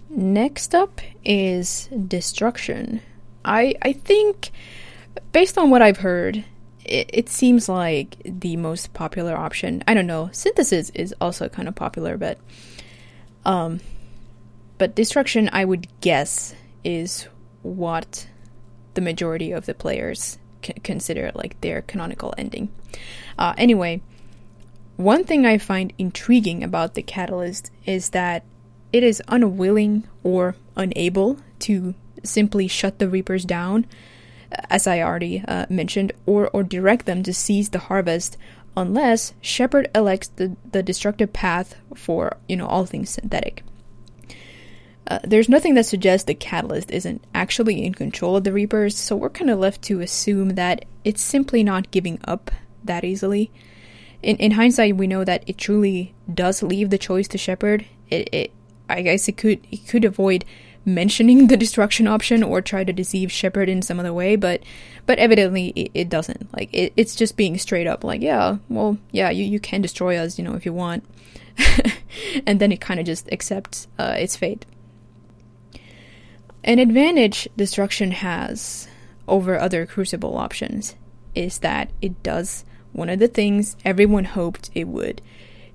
[0.09, 3.01] Next up is destruction.
[3.45, 4.51] I I think
[5.33, 6.45] based on what I've heard,
[6.85, 9.83] it, it, seems like the most popular option.
[9.89, 10.31] I don't know.
[10.33, 12.39] Synthesis is also kind of popular, but
[13.45, 13.81] um
[14.79, 17.27] but destruction I would guess is
[17.63, 18.27] what
[18.95, 22.69] the majority of the players c- consider like their canonical ending.
[23.39, 24.01] Uh, anyway,
[24.97, 28.45] one thing I find intriguing about the Catalyst is that
[28.93, 33.87] it is unwilling or unable to simply shut the Reapers down,
[34.71, 38.37] as I already uh, mentioned, or, or direct them to seize the harvest
[38.77, 43.65] unless Shepard elects the, the destructive path for, you know, all things synthetic.
[45.07, 49.15] Uh, there's nothing that suggests the Catalyst isn't actually in control of the Reapers, so
[49.15, 52.51] we're kind of left to assume that it's simply not giving up
[52.83, 53.51] that easily.
[54.23, 57.85] In, in hindsight, we know that it truly does leave the choice to Shepard.
[58.09, 58.53] It, it,
[58.89, 60.45] I guess it could it could avoid
[60.87, 64.63] mentioning the destruction option or try to deceive Shepard in some other way, but
[65.07, 66.53] but evidently it, it doesn't.
[66.55, 70.17] Like it, it's just being straight up like, yeah, well, yeah, you, you can destroy
[70.17, 71.05] us, you know, if you want.
[72.47, 74.65] and then it kind of just accepts uh, its fate.
[76.65, 78.89] An advantage destruction has
[79.29, 80.95] over other crucible options
[81.35, 85.21] is that it does one of the things everyone hoped it would.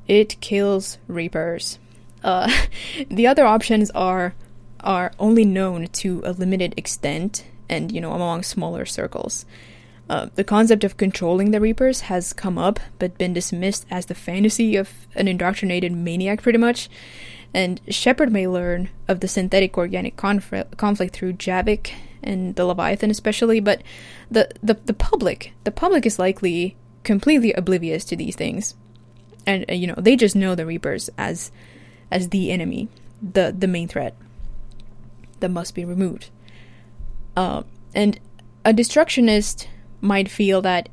[0.08, 1.78] It kills reapers.
[2.24, 2.52] Uh,
[3.08, 4.34] the other options are
[4.80, 9.46] are only known to a limited extent and you know among smaller circles.
[10.10, 14.16] Uh, the concept of controlling the Reapers has come up, but been dismissed as the
[14.16, 16.90] fantasy of an indoctrinated maniac, pretty much.
[17.54, 21.92] And Shepard may learn of the synthetic organic conflict, conflict through Javik
[22.22, 23.60] and the Leviathan, especially.
[23.60, 23.82] But
[24.30, 28.76] the, the the public, the public is likely completely oblivious to these things,
[29.48, 31.52] and you know they just know the Reapers as
[32.12, 32.88] as the enemy,
[33.22, 34.16] the the main threat
[35.40, 36.30] that must be removed.
[37.36, 37.64] Uh,
[37.96, 38.20] and
[38.66, 39.68] a destructionist
[40.02, 40.90] might feel that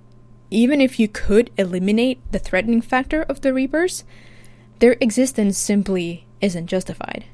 [0.51, 4.05] even if you could eliminate the threatening factor of the Reapers,
[4.79, 7.25] their existence simply isn't justified.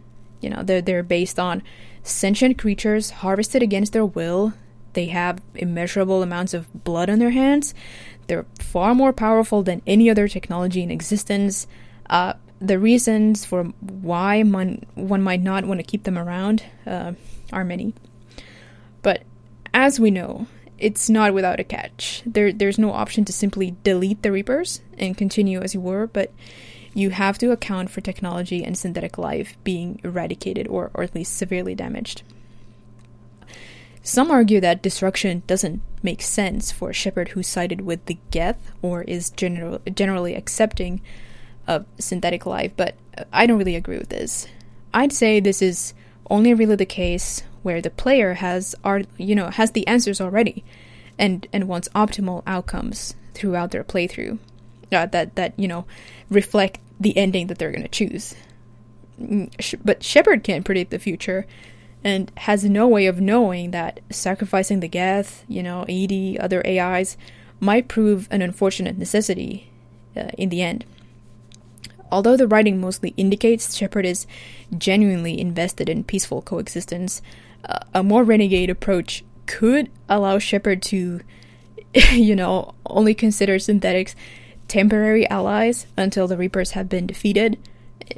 [0.41, 1.63] You know, they're, they're based on
[2.03, 4.55] sentient creatures harvested against their will.
[4.95, 7.75] They have immeasurable amounts of blood on their hands.
[8.27, 11.67] They're far more powerful than any other technology in existence.
[12.11, 17.13] Uh, the reasons for why one, one might not want to keep them around uh,
[17.53, 17.95] are many.
[19.03, 19.23] But
[19.75, 20.47] as we know,
[20.79, 22.23] it's not without a catch.
[22.27, 26.33] There, there's no option to simply delete the Reapers and continue as you were, but
[26.95, 31.37] you have to account for technology and synthetic life being eradicated or, or at least
[31.37, 32.23] severely damaged.
[34.03, 38.73] Some argue that destruction doesn't make sense for a Shepard who sided with the Geth
[38.83, 41.01] or is general, generally accepting
[41.69, 42.97] of synthetic life, but
[43.33, 44.49] I don't really agree with this.
[44.93, 45.95] I'd say this is
[46.29, 50.65] only really the case where the player has are you know has the answers already
[51.19, 54.39] and and wants optimal outcomes throughout their playthrough
[54.93, 55.85] uh, that that you know
[56.31, 58.35] reflect the ending that they're going to choose.
[59.21, 59.51] Mm,
[59.85, 61.47] but shepard can't predict the future
[62.05, 67.17] and has no way of knowing that sacrificing the geth you know EDI other ais
[67.61, 69.71] might prove an unfortunate necessity
[70.17, 70.85] uh, in the end.
[72.11, 74.27] Although the writing mostly indicates Shepard is
[74.77, 77.23] genuinely invested in peaceful coexistence,
[77.65, 81.21] uh, a more renegade approach could allow Shepard to,
[82.13, 84.15] you know, only consider synthetics
[84.73, 87.59] temporary allies until the Reapers have been defeated.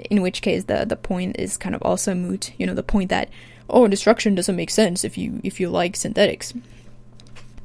[0.08, 2.52] In which case, the the point is kind of also moot.
[2.58, 3.28] You know, the point that
[3.68, 6.54] oh, destruction doesn't make sense if you if you like synthetics.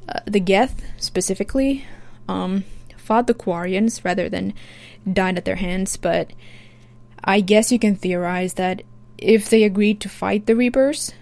[0.09, 1.85] Uh, the Geth specifically
[2.27, 2.63] um,
[2.97, 4.53] fought the Quarians rather than
[5.11, 6.31] died at their hands, but
[7.23, 8.81] I guess you can theorize that
[9.19, 11.13] if they agreed to fight the Reapers,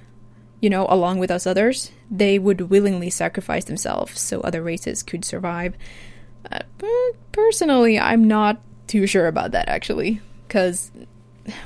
[0.62, 5.26] you know, along with us others, they would willingly sacrifice themselves so other races could
[5.26, 5.76] survive.
[6.52, 6.60] Uh,
[7.32, 10.92] personally, I'm not too sure about that actually, because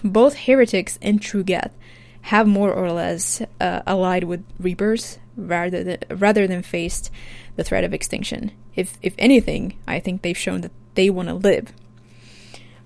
[0.04, 1.74] both heretics and true Geth
[2.24, 7.12] have more or less uh, allied with Reapers rather than rather than faced
[7.56, 8.52] the threat of extinction.
[8.76, 11.74] If if anything, I think they've shown that they want to live.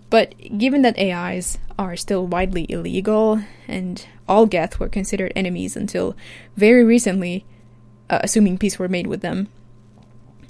[0.10, 6.16] But given that AIs are still widely illegal and all Geth were considered enemies until
[6.56, 7.44] very recently,
[8.10, 9.50] uh, assuming peace were made with them,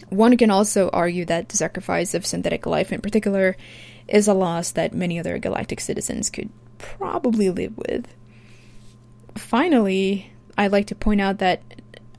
[0.09, 3.55] one can also argue that the sacrifice of synthetic life in particular
[4.07, 8.07] is a loss that many other galactic citizens could probably live with.
[9.35, 11.61] Finally, I'd like to point out that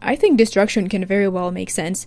[0.03, 2.07] I think destruction can very well make sense,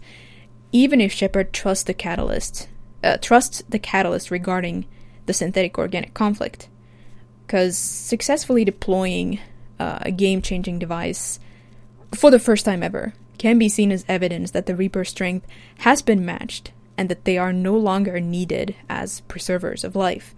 [0.71, 2.67] even if Shepard trusts the catalyst,
[3.03, 4.85] uh, trusts the catalyst regarding
[5.25, 6.67] the synthetic organic conflict.
[7.45, 9.39] Because successfully deploying
[9.79, 11.39] uh, a game changing device
[12.13, 15.47] for the first time ever can be seen as evidence that the Reaper strength
[15.79, 20.35] has been matched and that they are no longer needed as preservers of life.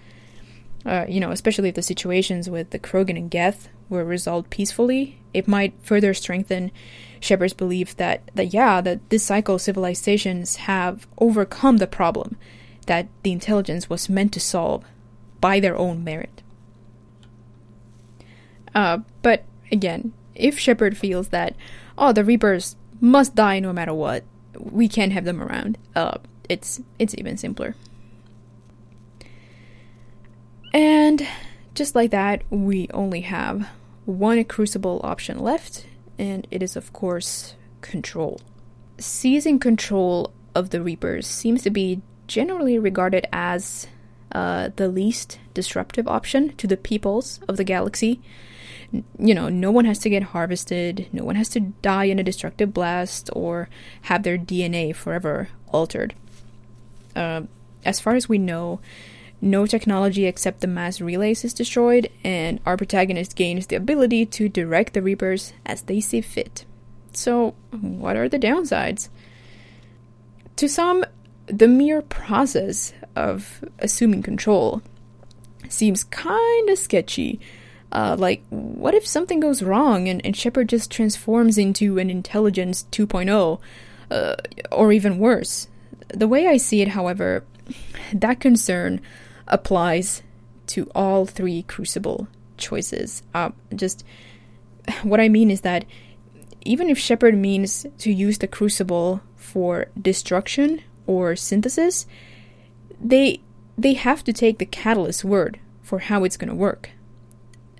[0.85, 5.19] Uh, you know, especially if the situations with the Krogan and Geth were resolved peacefully,
[5.33, 6.71] it might further strengthen
[7.19, 12.37] Shepard's belief that, that yeah, that this cycle civilizations have overcome the problem
[12.85, 14.83] that the intelligence was meant to solve
[15.39, 16.41] by their own merit.
[18.73, 21.55] Uh, but again, if Shepard feels that,
[21.97, 24.23] oh, the Reapers must die no matter what,
[24.57, 27.75] we can't have them around, uh, it's it's even simpler.
[30.73, 31.27] And
[31.75, 33.67] just like that, we only have
[34.05, 35.85] one crucible option left,
[36.17, 38.39] and it is, of course, control.
[38.97, 43.87] Seizing control of the Reapers seems to be generally regarded as
[44.31, 48.21] uh, the least disruptive option to the peoples of the galaxy.
[48.91, 52.23] You know, no one has to get harvested, no one has to die in a
[52.23, 53.69] destructive blast or
[54.03, 56.13] have their DNA forever altered.
[57.15, 57.43] Uh,
[57.85, 58.79] as far as we know,
[59.41, 64.47] no technology except the mass relays is destroyed, and our protagonist gains the ability to
[64.47, 66.65] direct the Reapers as they see fit.
[67.13, 69.09] So, what are the downsides?
[70.57, 71.03] To some,
[71.47, 74.81] the mere process of assuming control
[75.69, 77.39] seems kind of sketchy.
[77.91, 82.85] Uh, like, what if something goes wrong and, and Shepard just transforms into an intelligence
[82.91, 83.59] 2.0?
[84.11, 84.35] uh,
[84.71, 85.67] or even worse.
[86.09, 87.45] The way I see it, however,
[88.13, 89.01] that concern
[89.47, 90.21] applies
[90.67, 92.27] to all three Crucible
[92.57, 93.23] choices.
[93.33, 94.03] Uh, just
[95.03, 95.85] what I mean is that
[96.63, 102.05] even if Shepard means to use the Crucible for destruction or synthesis,
[102.99, 103.41] they
[103.77, 106.91] they have to take the catalyst word for how it's going to work.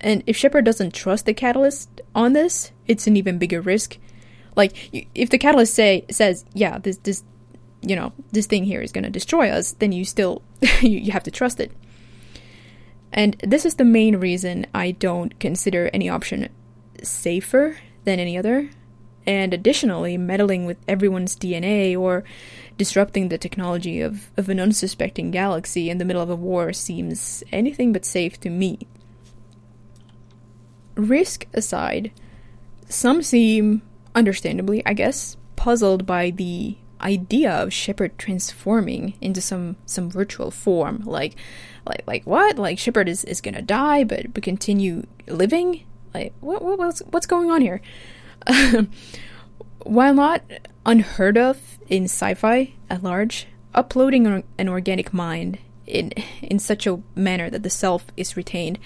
[0.02, 3.98] And if Shepard doesn't trust the catalyst on this, it's an even bigger risk.
[4.56, 7.24] Like if the catalyst say says, "Yeah, this this
[7.82, 10.42] you know, this thing here is going to destroy us," then you still
[10.82, 11.72] you, you have to trust it.
[13.14, 16.50] And this is the main reason I don't consider any option
[17.04, 18.70] safer than any other.
[19.26, 22.24] And additionally, meddling with everyone's DNA or
[22.78, 27.44] disrupting the technology of, of an unsuspecting galaxy in the middle of a war seems
[27.52, 28.88] anything but safe to me.
[31.10, 32.12] Risk aside,
[32.90, 33.82] some seem,
[34.16, 41.04] understandably, I guess, puzzled by the idea of Shepard transforming into some some virtual form.
[41.06, 41.36] Like,
[41.86, 42.58] like, like what?
[42.58, 45.84] Like Shepard is, is gonna die, but but continue living.
[46.14, 47.82] Like, what, what what's what's going on here?
[49.84, 50.44] While not
[50.86, 57.50] unheard of in sci-fi at large, uploading an organic mind in in such a manner
[57.50, 58.80] that the self is retained,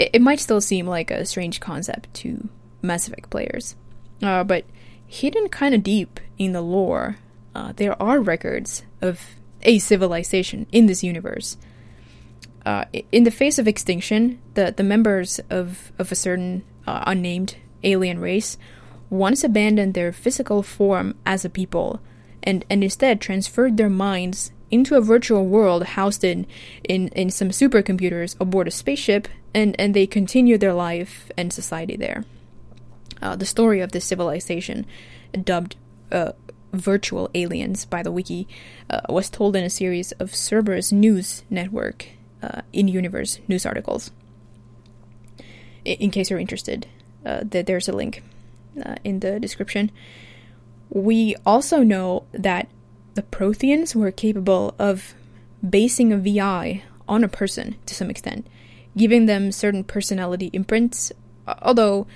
[0.00, 2.48] it, it might still seem like a strange concept to
[2.82, 3.76] Mass Effect players.
[4.22, 4.64] Uh, but
[5.06, 7.18] hidden kind of deep in the lore,
[7.54, 9.20] uh, there are records of
[9.62, 11.58] a civilization in this universe.
[12.64, 17.56] Uh, in the face of extinction, the, the members of, of a certain uh, unnamed
[17.82, 18.56] alien race
[19.10, 22.00] once abandoned their physical form as a people
[22.42, 26.46] and, and instead transferred their minds into a virtual world housed in,
[26.84, 31.96] in, in some supercomputers aboard a spaceship, and, and they continue their life and society
[31.96, 32.24] there.
[33.20, 34.86] Uh, the story of this civilization,
[35.44, 35.76] dubbed
[36.12, 36.32] uh,
[36.72, 38.46] Virtual Aliens by the wiki,
[38.88, 42.06] uh, was told in a series of Cerberus News Network
[42.42, 44.10] uh, in universe news articles.
[45.84, 46.86] I- in case you're interested,
[47.26, 48.22] uh, th- there's a link
[48.84, 49.90] uh, in the description.
[50.88, 52.68] We also know that
[53.14, 55.14] the Protheans were capable of
[55.68, 58.46] basing a VI on a person to some extent,
[58.96, 61.12] giving them certain personality imprints,
[61.62, 62.06] although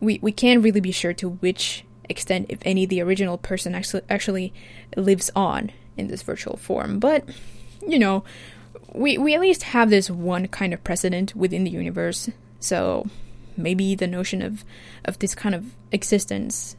[0.00, 4.02] we, we can't really be sure to which extent, if any, the original person actually,
[4.08, 4.52] actually
[4.96, 6.98] lives on in this virtual form.
[6.98, 7.28] But,
[7.86, 8.22] you know,
[8.92, 12.30] we, we at least have this one kind of precedent within the universe,
[12.60, 13.08] so
[13.56, 14.64] maybe the notion of,
[15.04, 16.76] of this kind of existence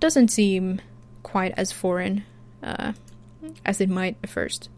[0.00, 0.80] doesn't seem
[1.22, 2.24] quite as foreign
[2.62, 2.92] uh,
[3.64, 4.68] as it might at first.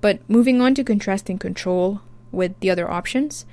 [0.00, 3.46] But moving on to contrasting control with the other options,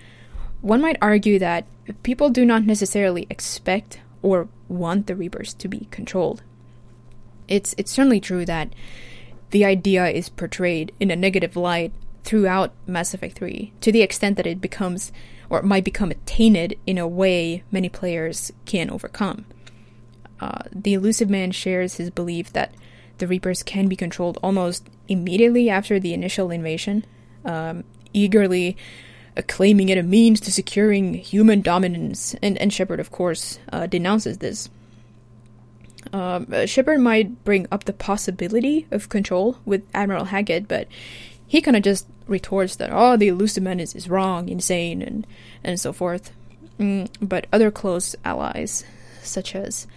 [0.61, 1.65] one might argue that
[2.03, 6.43] people do not necessarily expect or want the Reapers to be controlled.
[7.47, 8.73] It's it's certainly true that
[9.51, 11.91] the idea is portrayed in a negative light
[12.23, 15.11] throughout Mass Effect 3 to the extent that it becomes
[15.49, 19.45] or might become tainted in a way many players can overcome.
[20.39, 22.73] Uh, the Illusive Man shares his belief that
[23.20, 27.05] the Reapers can be controlled almost immediately after the initial invasion,
[27.45, 28.76] um, eagerly
[29.47, 34.39] claiming it a means to securing human dominance, and, and Shepard, of course, uh, denounces
[34.39, 34.70] this.
[36.13, 40.88] Um, uh, Shepard might bring up the possibility of control with Admiral Hackett, but
[41.45, 45.26] he kind of just retorts that, oh, the Illusive Man is, is wrong, insane, and,
[45.63, 46.32] and so forth.
[46.80, 48.86] Mm, but other close allies,
[49.22, 49.88] such as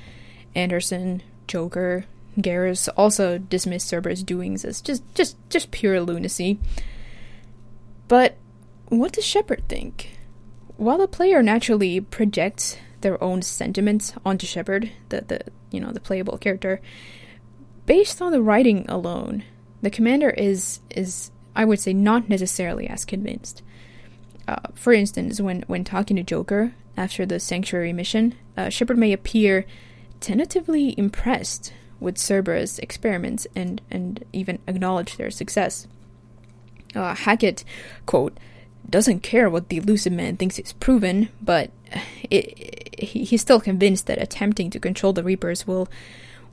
[0.55, 2.05] Anderson, Joker,
[2.39, 6.59] Garrus, also dismiss Cerberus' doings as just, just, just pure lunacy.
[8.09, 8.37] But
[8.89, 10.19] what does Shepard think?
[10.77, 16.01] While the player naturally projects their own sentiments onto Shepard, the, the you know the
[16.01, 16.81] playable character,
[17.87, 19.45] based on the writing alone,
[19.83, 23.63] the commander is is I would say not necessarily as convinced.
[24.49, 29.13] Uh, for instance, when when talking to Joker after the Sanctuary mission, uh, Shepard may
[29.13, 29.67] appear
[30.21, 31.73] tentatively impressed
[32.03, 35.87] with Cerberus' experiments and and even acknowledge their success.
[36.95, 37.65] Uh, Hackett,
[38.05, 38.37] quote,
[38.89, 41.71] doesn't care what the Illusive Man thinks is proven, but
[42.31, 45.89] it, it, he's still convinced that attempting to control the Reapers will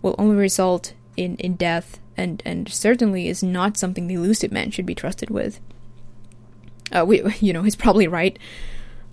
[0.02, 4.72] will only result in, in death, and, and certainly is not something the Illusive Man
[4.72, 5.60] should be trusted with.
[6.92, 8.40] Uh, we, you know, he's probably right,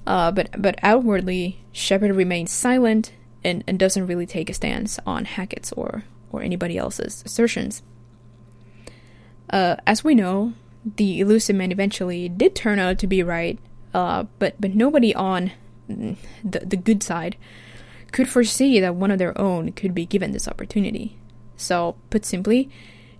[0.07, 3.13] uh, but but outwardly, Shepard remains silent
[3.43, 7.83] and, and doesn't really take a stance on Hackett's or or anybody else's assertions.
[9.51, 10.53] Uh, as we know,
[10.97, 13.59] the Illusive Man eventually did turn out to be right,
[13.95, 15.53] uh, but but nobody on
[15.89, 17.37] the the good side
[18.13, 21.17] could foresee that one of their own could be given this opportunity.
[21.57, 22.71] So, put simply,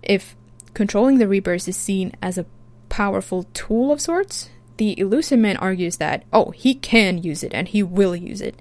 [0.01, 0.35] if
[0.73, 2.45] controlling the Reapers is seen as a
[2.89, 7.67] powerful tool of sorts, the Illusive Man argues that, oh, he can use it and
[7.67, 8.55] he will use it.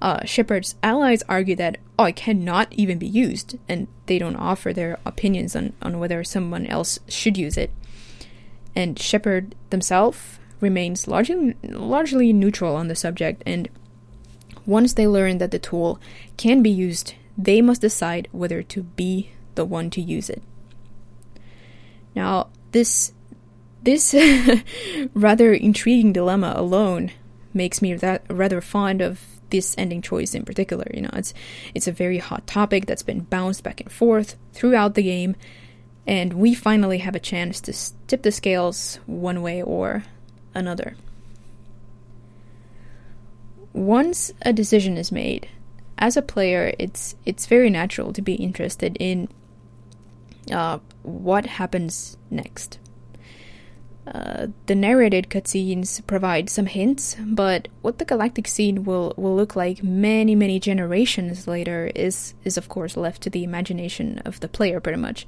[0.00, 4.72] Uh, Shepard's allies argue that, oh, it cannot even be used, and they don't offer
[4.72, 7.70] their opinions on, on whether someone else should use it.
[8.74, 13.68] And Shepard himself remains largely, largely neutral on the subject, and
[14.66, 16.00] once they learn that the tool
[16.36, 20.42] can be used, they must decide whether to be the one to use it.
[22.14, 23.12] Now, this
[23.82, 24.14] this
[25.14, 27.12] rather intriguing dilemma alone
[27.54, 27.94] makes me
[28.28, 29.20] rather fond of
[29.50, 30.86] this ending choice in particular.
[30.92, 31.34] You know, it's
[31.74, 35.36] it's a very hot topic that's been bounced back and forth throughout the game,
[36.06, 37.72] and we finally have a chance to
[38.06, 40.04] tip the scales one way or
[40.54, 40.96] another.
[43.72, 45.48] Once a decision is made,
[45.98, 49.28] as a player, it's it's very natural to be interested in
[50.50, 52.78] uh, what happens next.
[54.06, 59.82] The narrated cutscenes provide some hints, but what the galactic scene will, will look like
[59.82, 64.78] many, many generations later is, is of course left to the imagination of the player,
[64.80, 65.26] pretty much.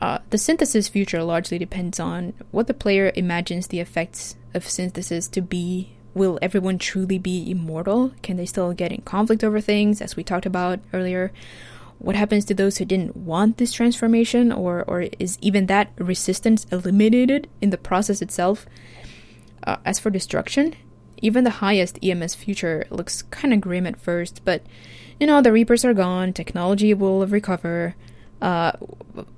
[0.00, 5.28] Uh, the synthesis future largely depends on what the player imagines the effects of synthesis
[5.28, 5.94] to be.
[6.12, 8.12] Will everyone truly be immortal?
[8.22, 11.32] Can they still get in conflict over things, as we talked about earlier?
[12.04, 16.66] What happens to those who didn't want this transformation, or, or is even that resistance
[16.70, 18.66] eliminated in the process itself?
[19.66, 20.74] Uh, as for destruction,
[21.22, 24.60] even the highest EMS future looks kind of grim at first, but
[25.18, 27.94] you know, the Reapers are gone, technology will recover.
[28.42, 28.72] Uh,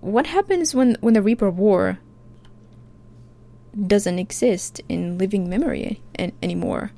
[0.01, 2.01] what happens when, when the Reaper War
[3.81, 6.91] doesn't exist in living memory an- anymore?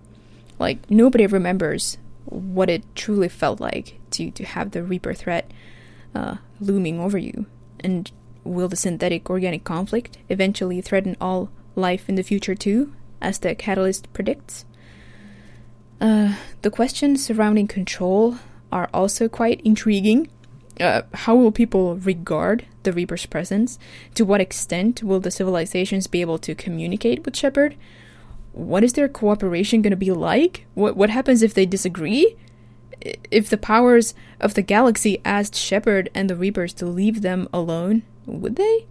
[0.59, 5.51] Like, nobody remembers what it truly felt like to, to have the Reaper threat
[6.15, 7.47] uh, looming over you?
[7.81, 8.11] And
[8.45, 13.55] will the synthetic organic conflict eventually threaten all life in the future too, as the
[13.55, 14.65] catalyst predicts?
[16.01, 18.37] Uh, the questions surrounding control
[18.71, 20.29] are also quite intriguing.
[20.81, 23.79] Uh, how will people regard the Reaper's presence?
[24.15, 27.75] To what extent will the civilizations be able to communicate with Shepard?
[28.59, 30.67] what is their cooperation going to be like?
[30.75, 32.37] What what happens if they disagree?
[33.01, 38.03] If the powers of the galaxy asked Shepard and the Reapers to leave them alone,
[38.27, 38.87] would they?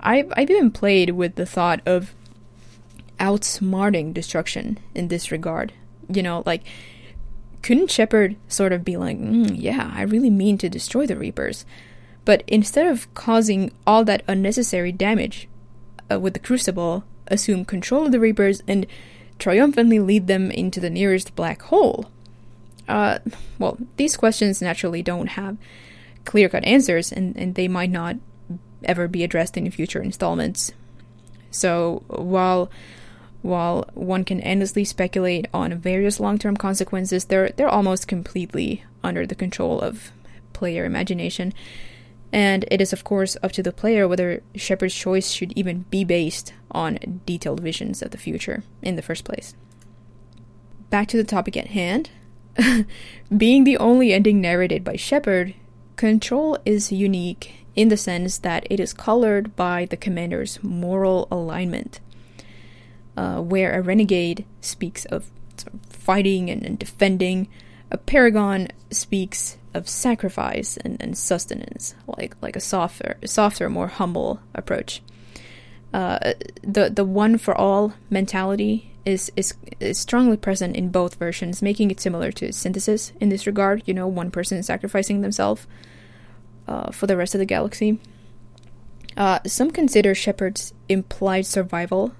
[0.00, 2.14] I've I've even played with the thought of
[3.18, 5.72] outsmarting destruction in this regard.
[6.08, 6.62] You know, like
[7.62, 11.64] couldn't Shepard sort of be like, mm, "Yeah, I really mean to destroy the Reapers,"
[12.24, 15.48] but instead of causing all that unnecessary damage
[16.10, 18.86] uh, with the Crucible, assume control of the Reapers and
[19.38, 22.10] triumphantly lead them into the nearest black hole?
[22.88, 23.18] Uh,
[23.58, 25.56] well, these questions naturally don't have
[26.24, 28.16] clear cut answers, and, and they might not
[28.84, 30.72] ever be addressed in future installments.
[31.50, 32.70] So, while
[33.42, 39.34] while one can endlessly speculate on various long-term consequences, they're they're almost completely under the
[39.34, 40.10] control of
[40.52, 41.52] player imagination.
[42.32, 46.02] And it is, of course, up to the player whether Shepard's choice should even be
[46.04, 49.54] based on detailed visions of the future in the first place.
[50.90, 52.10] Back to the topic at hand.
[53.36, 55.54] Being the only ending narrated by Shepard,
[55.96, 62.00] Control is unique in the sense that it is colored by the commander's moral alignment.
[63.16, 65.30] Uh, where a renegade speaks of
[65.88, 67.48] fighting and, and defending,
[67.90, 74.40] a paragon speaks of sacrifice and, and sustenance, like like a softer, softer, more humble
[74.54, 75.02] approach.
[75.94, 81.62] Uh, the the one for all mentality is, is is strongly present in both versions,
[81.62, 83.82] making it similar to synthesis in this regard.
[83.86, 85.66] You know, one person sacrificing themselves
[86.68, 88.00] uh, for the rest of the galaxy.
[89.16, 92.12] Uh, some consider Shepard's implied survival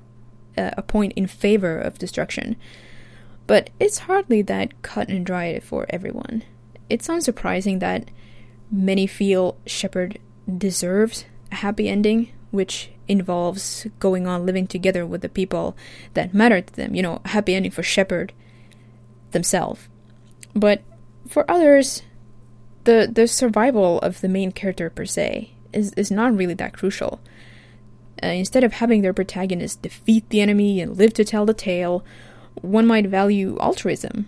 [0.57, 2.57] uh, a point in favor of destruction,
[3.47, 6.45] but it's hardly that cut and dry for everyone.
[6.89, 8.09] It's unsurprising that
[8.71, 10.19] many feel Shepard
[10.57, 15.77] deserves a happy ending, which involves going on living together with the people
[16.15, 16.95] that matter to them.
[16.95, 18.33] You know, happy ending for Shepard
[19.33, 19.89] themselves.
[20.55, 20.83] But
[21.29, 22.03] for others,
[22.85, 27.21] the the survival of the main character per se is, is not really that crucial.
[28.23, 32.03] Uh, instead of having their protagonist defeat the enemy and live to tell the tale,
[32.63, 34.27] one might value altruism,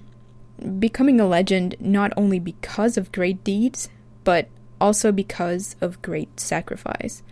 [0.79, 3.89] becoming a legend not only because of great deeds,
[4.25, 4.49] but
[4.79, 7.23] also because of great sacrifice.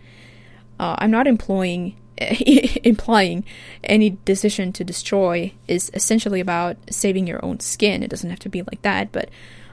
[0.79, 1.95] Uh, I'm not employing
[2.83, 3.45] implying
[3.83, 8.01] any decision to destroy is essentially about saving your own skin.
[8.01, 9.29] It doesn't have to be like that, but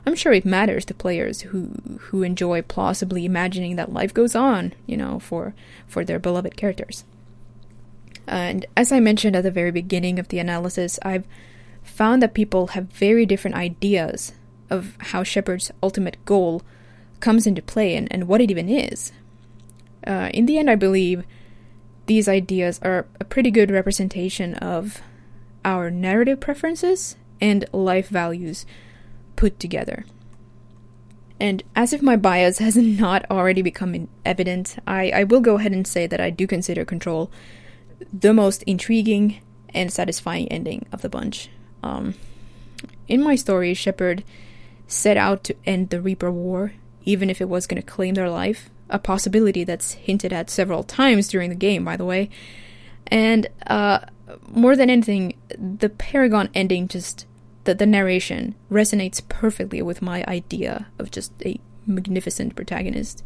[0.07, 4.74] I'm sure it matters to players who who enjoy plausibly imagining that life goes on,
[4.86, 5.55] you know, for
[5.86, 7.05] for their beloved characters.
[8.26, 11.26] And as I mentioned at the very beginning of the analysis, I've
[11.82, 14.32] found that people have very different ideas
[14.70, 16.62] of how Shepard's ultimate goal
[17.20, 19.12] comes into play and, and what it even is.
[20.07, 21.24] Uh, in the end, I believe
[22.07, 25.00] these ideas are a pretty good representation of
[25.64, 28.66] our narrative preferences and life values
[29.36, 30.05] put together.
[31.40, 35.72] And as if my bias has not already become evident, I, I will go ahead
[35.72, 37.30] and say that I do consider Control
[38.12, 39.40] the most intriguing
[39.70, 41.48] and satisfying ending of the bunch.
[41.82, 42.14] Um,
[43.09, 44.24] in my story, Shepard
[44.86, 46.72] set out to end the Reaper War,
[47.05, 50.84] even if it was going to claim their life, a possibility that's hinted at several
[50.84, 52.30] times during the game, by the way.
[53.09, 53.99] And uh,
[54.49, 57.26] more than anything, the Paragon ending just
[57.64, 63.24] the, the narration resonates perfectly with my idea of just a magnificent protagonist.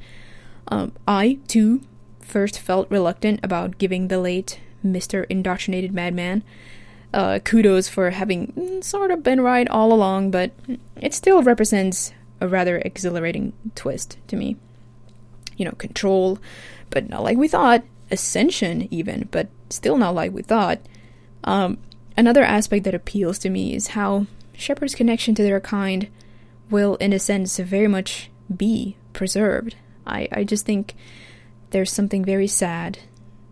[0.69, 1.83] Um, I, too,
[2.21, 5.27] first felt reluctant about giving the late Mr.
[5.29, 6.43] Indoctrinated Madman
[7.13, 10.53] uh, kudos for having sort of been right all along, but
[11.01, 14.57] it still represents a rather exhilarating twist to me.
[15.59, 16.39] You know, control,
[16.89, 17.85] but not like we thought.
[18.11, 20.81] Ascension, even, but still not like we thought.
[21.45, 21.77] Um,
[22.17, 26.09] another aspect that appeals to me is how Shepard's connection to their kind
[26.71, 29.77] will, in a sense, very much be preserved.
[30.07, 30.95] I, I just think
[31.71, 32.99] there's something very sad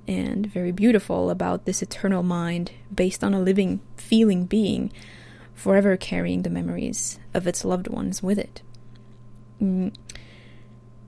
[0.09, 4.93] and very beautiful about this eternal mind based on a living, feeling being,
[5.55, 8.63] forever carrying the memories of its loved ones with it.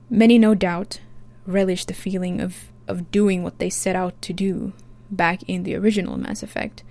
[0.09, 0.99] Many, no doubt,
[1.45, 4.73] relish the feeling of, of doing what they set out to do
[5.11, 6.83] back in the original Mass Effect.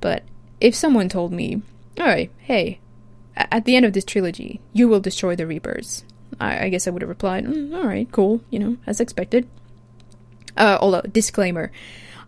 [0.00, 0.22] But
[0.60, 1.62] if someone told me,
[1.98, 2.80] alright, hey,
[3.36, 6.04] at the end of this trilogy, you will destroy the Reapers,
[6.40, 9.48] I, I guess I would have replied, mm, alright, cool, you know, as expected.
[10.56, 11.72] Uh, although, disclaimer,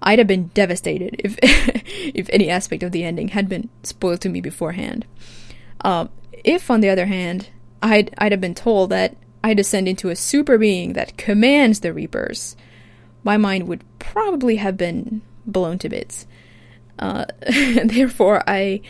[0.03, 4.29] I'd have been devastated if if any aspect of the ending had been spoiled to
[4.29, 5.07] me beforehand.
[5.83, 6.11] Um,
[6.45, 7.51] if, on the other hand,
[7.83, 11.93] I'd I'd have been told that I descend into a super being that commands the
[11.93, 12.57] Reapers,
[13.23, 16.27] my mind would probably have been blown to bits.
[16.99, 17.27] Uh,
[17.85, 18.81] therefore, I,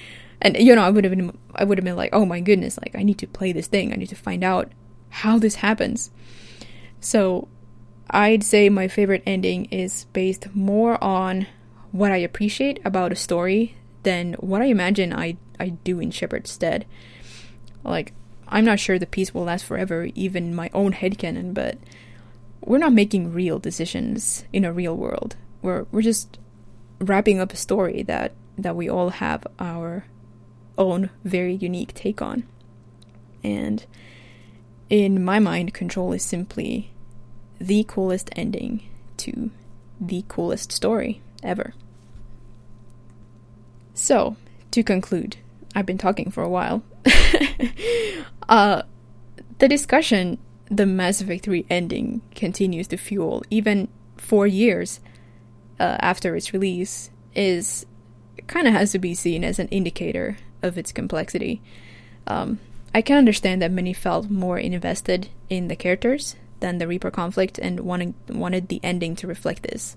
[0.41, 2.79] and you know, I would have been I would have been like, oh my goodness,
[2.79, 3.93] like I need to play this thing.
[3.93, 4.71] I need to find out
[5.09, 6.11] how this happens.
[7.01, 7.49] So
[8.11, 11.47] I'd say my favorite ending is based more on
[11.93, 16.51] what I appreciate about a story than what I imagine I, I do in Shepard's
[16.51, 16.87] stead.
[17.83, 18.13] Like,
[18.49, 21.79] I'm not sure the peace will last forever, even my own head headcanon, but
[22.61, 25.37] we're not making real decisions in a real world.
[25.63, 26.39] We're we're just
[27.01, 30.07] wrapping up a story that that we all have our
[30.79, 32.45] own very unique take on.
[33.43, 33.85] And
[34.89, 36.91] in my mind, control is simply
[37.61, 38.83] the coolest ending
[39.19, 39.51] to
[40.01, 41.75] the coolest story ever.
[43.95, 44.37] So,
[44.73, 45.39] to conclude,
[45.75, 46.83] I've been talking for a while.
[48.49, 48.83] uh,
[49.59, 50.39] the discussion
[50.71, 55.01] the Mass Effect 3 ending continues to fuel, even four years
[55.79, 57.87] uh, after its release, is
[58.47, 61.63] kind of has to be seen as an indicator of its complexity.
[62.27, 62.59] Um,
[62.95, 67.59] I can understand that many felt more invested in the characters than the Reaper conflict
[67.59, 69.97] and wanted wanted the ending to reflect this.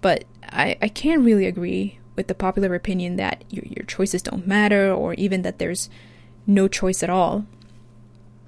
[0.00, 4.46] But I, I can't really agree with the popular opinion that your, your choices don't
[4.46, 5.88] matter or even that there's
[6.46, 7.46] no choice at all.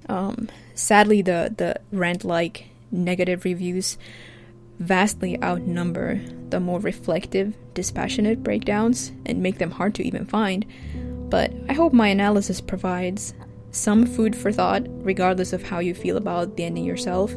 [0.09, 3.99] Um, sadly, the, the rant like negative reviews
[4.79, 6.21] vastly outnumber
[6.51, 10.67] the more reflective, dispassionate breakdowns and make them hard to even find.
[11.31, 13.35] But I hope my analysis provides
[13.71, 17.33] some food for thought, regardless of how you feel about the ending yourself.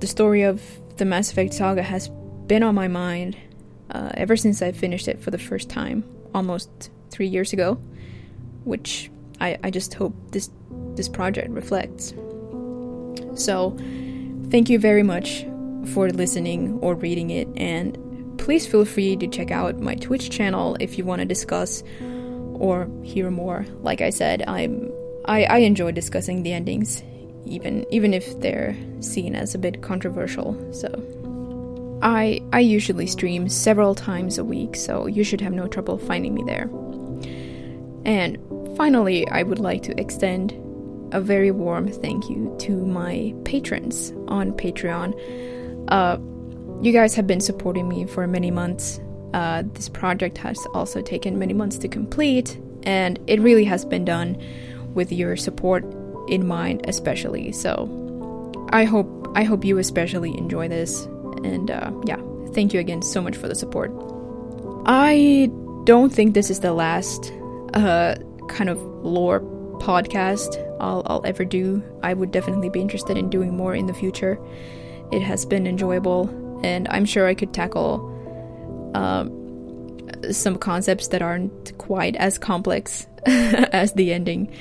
[0.00, 0.62] The story of
[0.96, 2.08] the Mass Effect saga has
[2.46, 3.36] been on my mind
[3.90, 6.04] uh, ever since I finished it for the first time,
[6.34, 7.78] almost three years ago,
[8.64, 9.10] which
[9.40, 10.50] I, I just hope this
[10.94, 12.14] this project reflects.
[13.34, 13.76] So,
[14.50, 15.46] thank you very much
[15.94, 17.98] for listening or reading it, and
[18.38, 21.82] please feel free to check out my Twitch channel if you want to discuss
[22.54, 23.64] or hear more.
[23.80, 24.92] Like I said, I'm
[25.24, 27.02] I, I enjoy discussing the endings,
[27.46, 30.56] even even if they're seen as a bit controversial.
[30.72, 35.98] So I I usually stream several times a week, so you should have no trouble
[35.98, 36.68] finding me there.
[38.04, 38.38] And
[38.76, 40.52] finally, I would like to extend
[41.12, 45.14] a very warm thank you to my patrons on Patreon.
[45.88, 46.18] Uh,
[46.82, 48.98] you guys have been supporting me for many months,
[49.34, 54.04] uh, this project has also taken many months to complete, and it really has been
[54.04, 54.36] done
[54.94, 55.84] with your support
[56.28, 57.52] in mind, especially.
[57.52, 57.88] So
[58.72, 61.04] I hope I hope you especially enjoy this,
[61.44, 62.20] and uh, yeah,
[62.52, 63.90] thank you again so much for the support.
[64.84, 65.50] I
[65.84, 67.32] don't think this is the last
[67.74, 68.16] uh,
[68.48, 69.40] kind of lore
[69.78, 71.82] podcast I'll, I'll ever do.
[72.02, 74.38] I would definitely be interested in doing more in the future.
[75.10, 76.28] It has been enjoyable,
[76.62, 78.08] and I'm sure I could tackle
[78.94, 79.30] um,
[80.30, 84.52] some concepts that aren't quite as complex as the ending.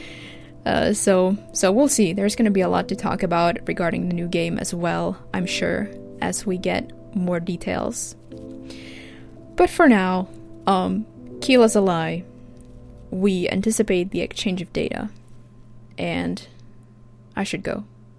[0.66, 2.14] Uh, so, so we'll see.
[2.14, 5.18] There's going to be a lot to talk about regarding the new game as well.
[5.34, 5.90] I'm sure
[6.22, 8.16] as we get more details.
[9.56, 10.28] But for now,
[10.68, 11.06] um,
[11.40, 12.24] Keelah se'lai.
[13.12, 15.10] We anticipate the exchange of data,
[15.98, 16.48] and
[17.36, 17.84] I should go.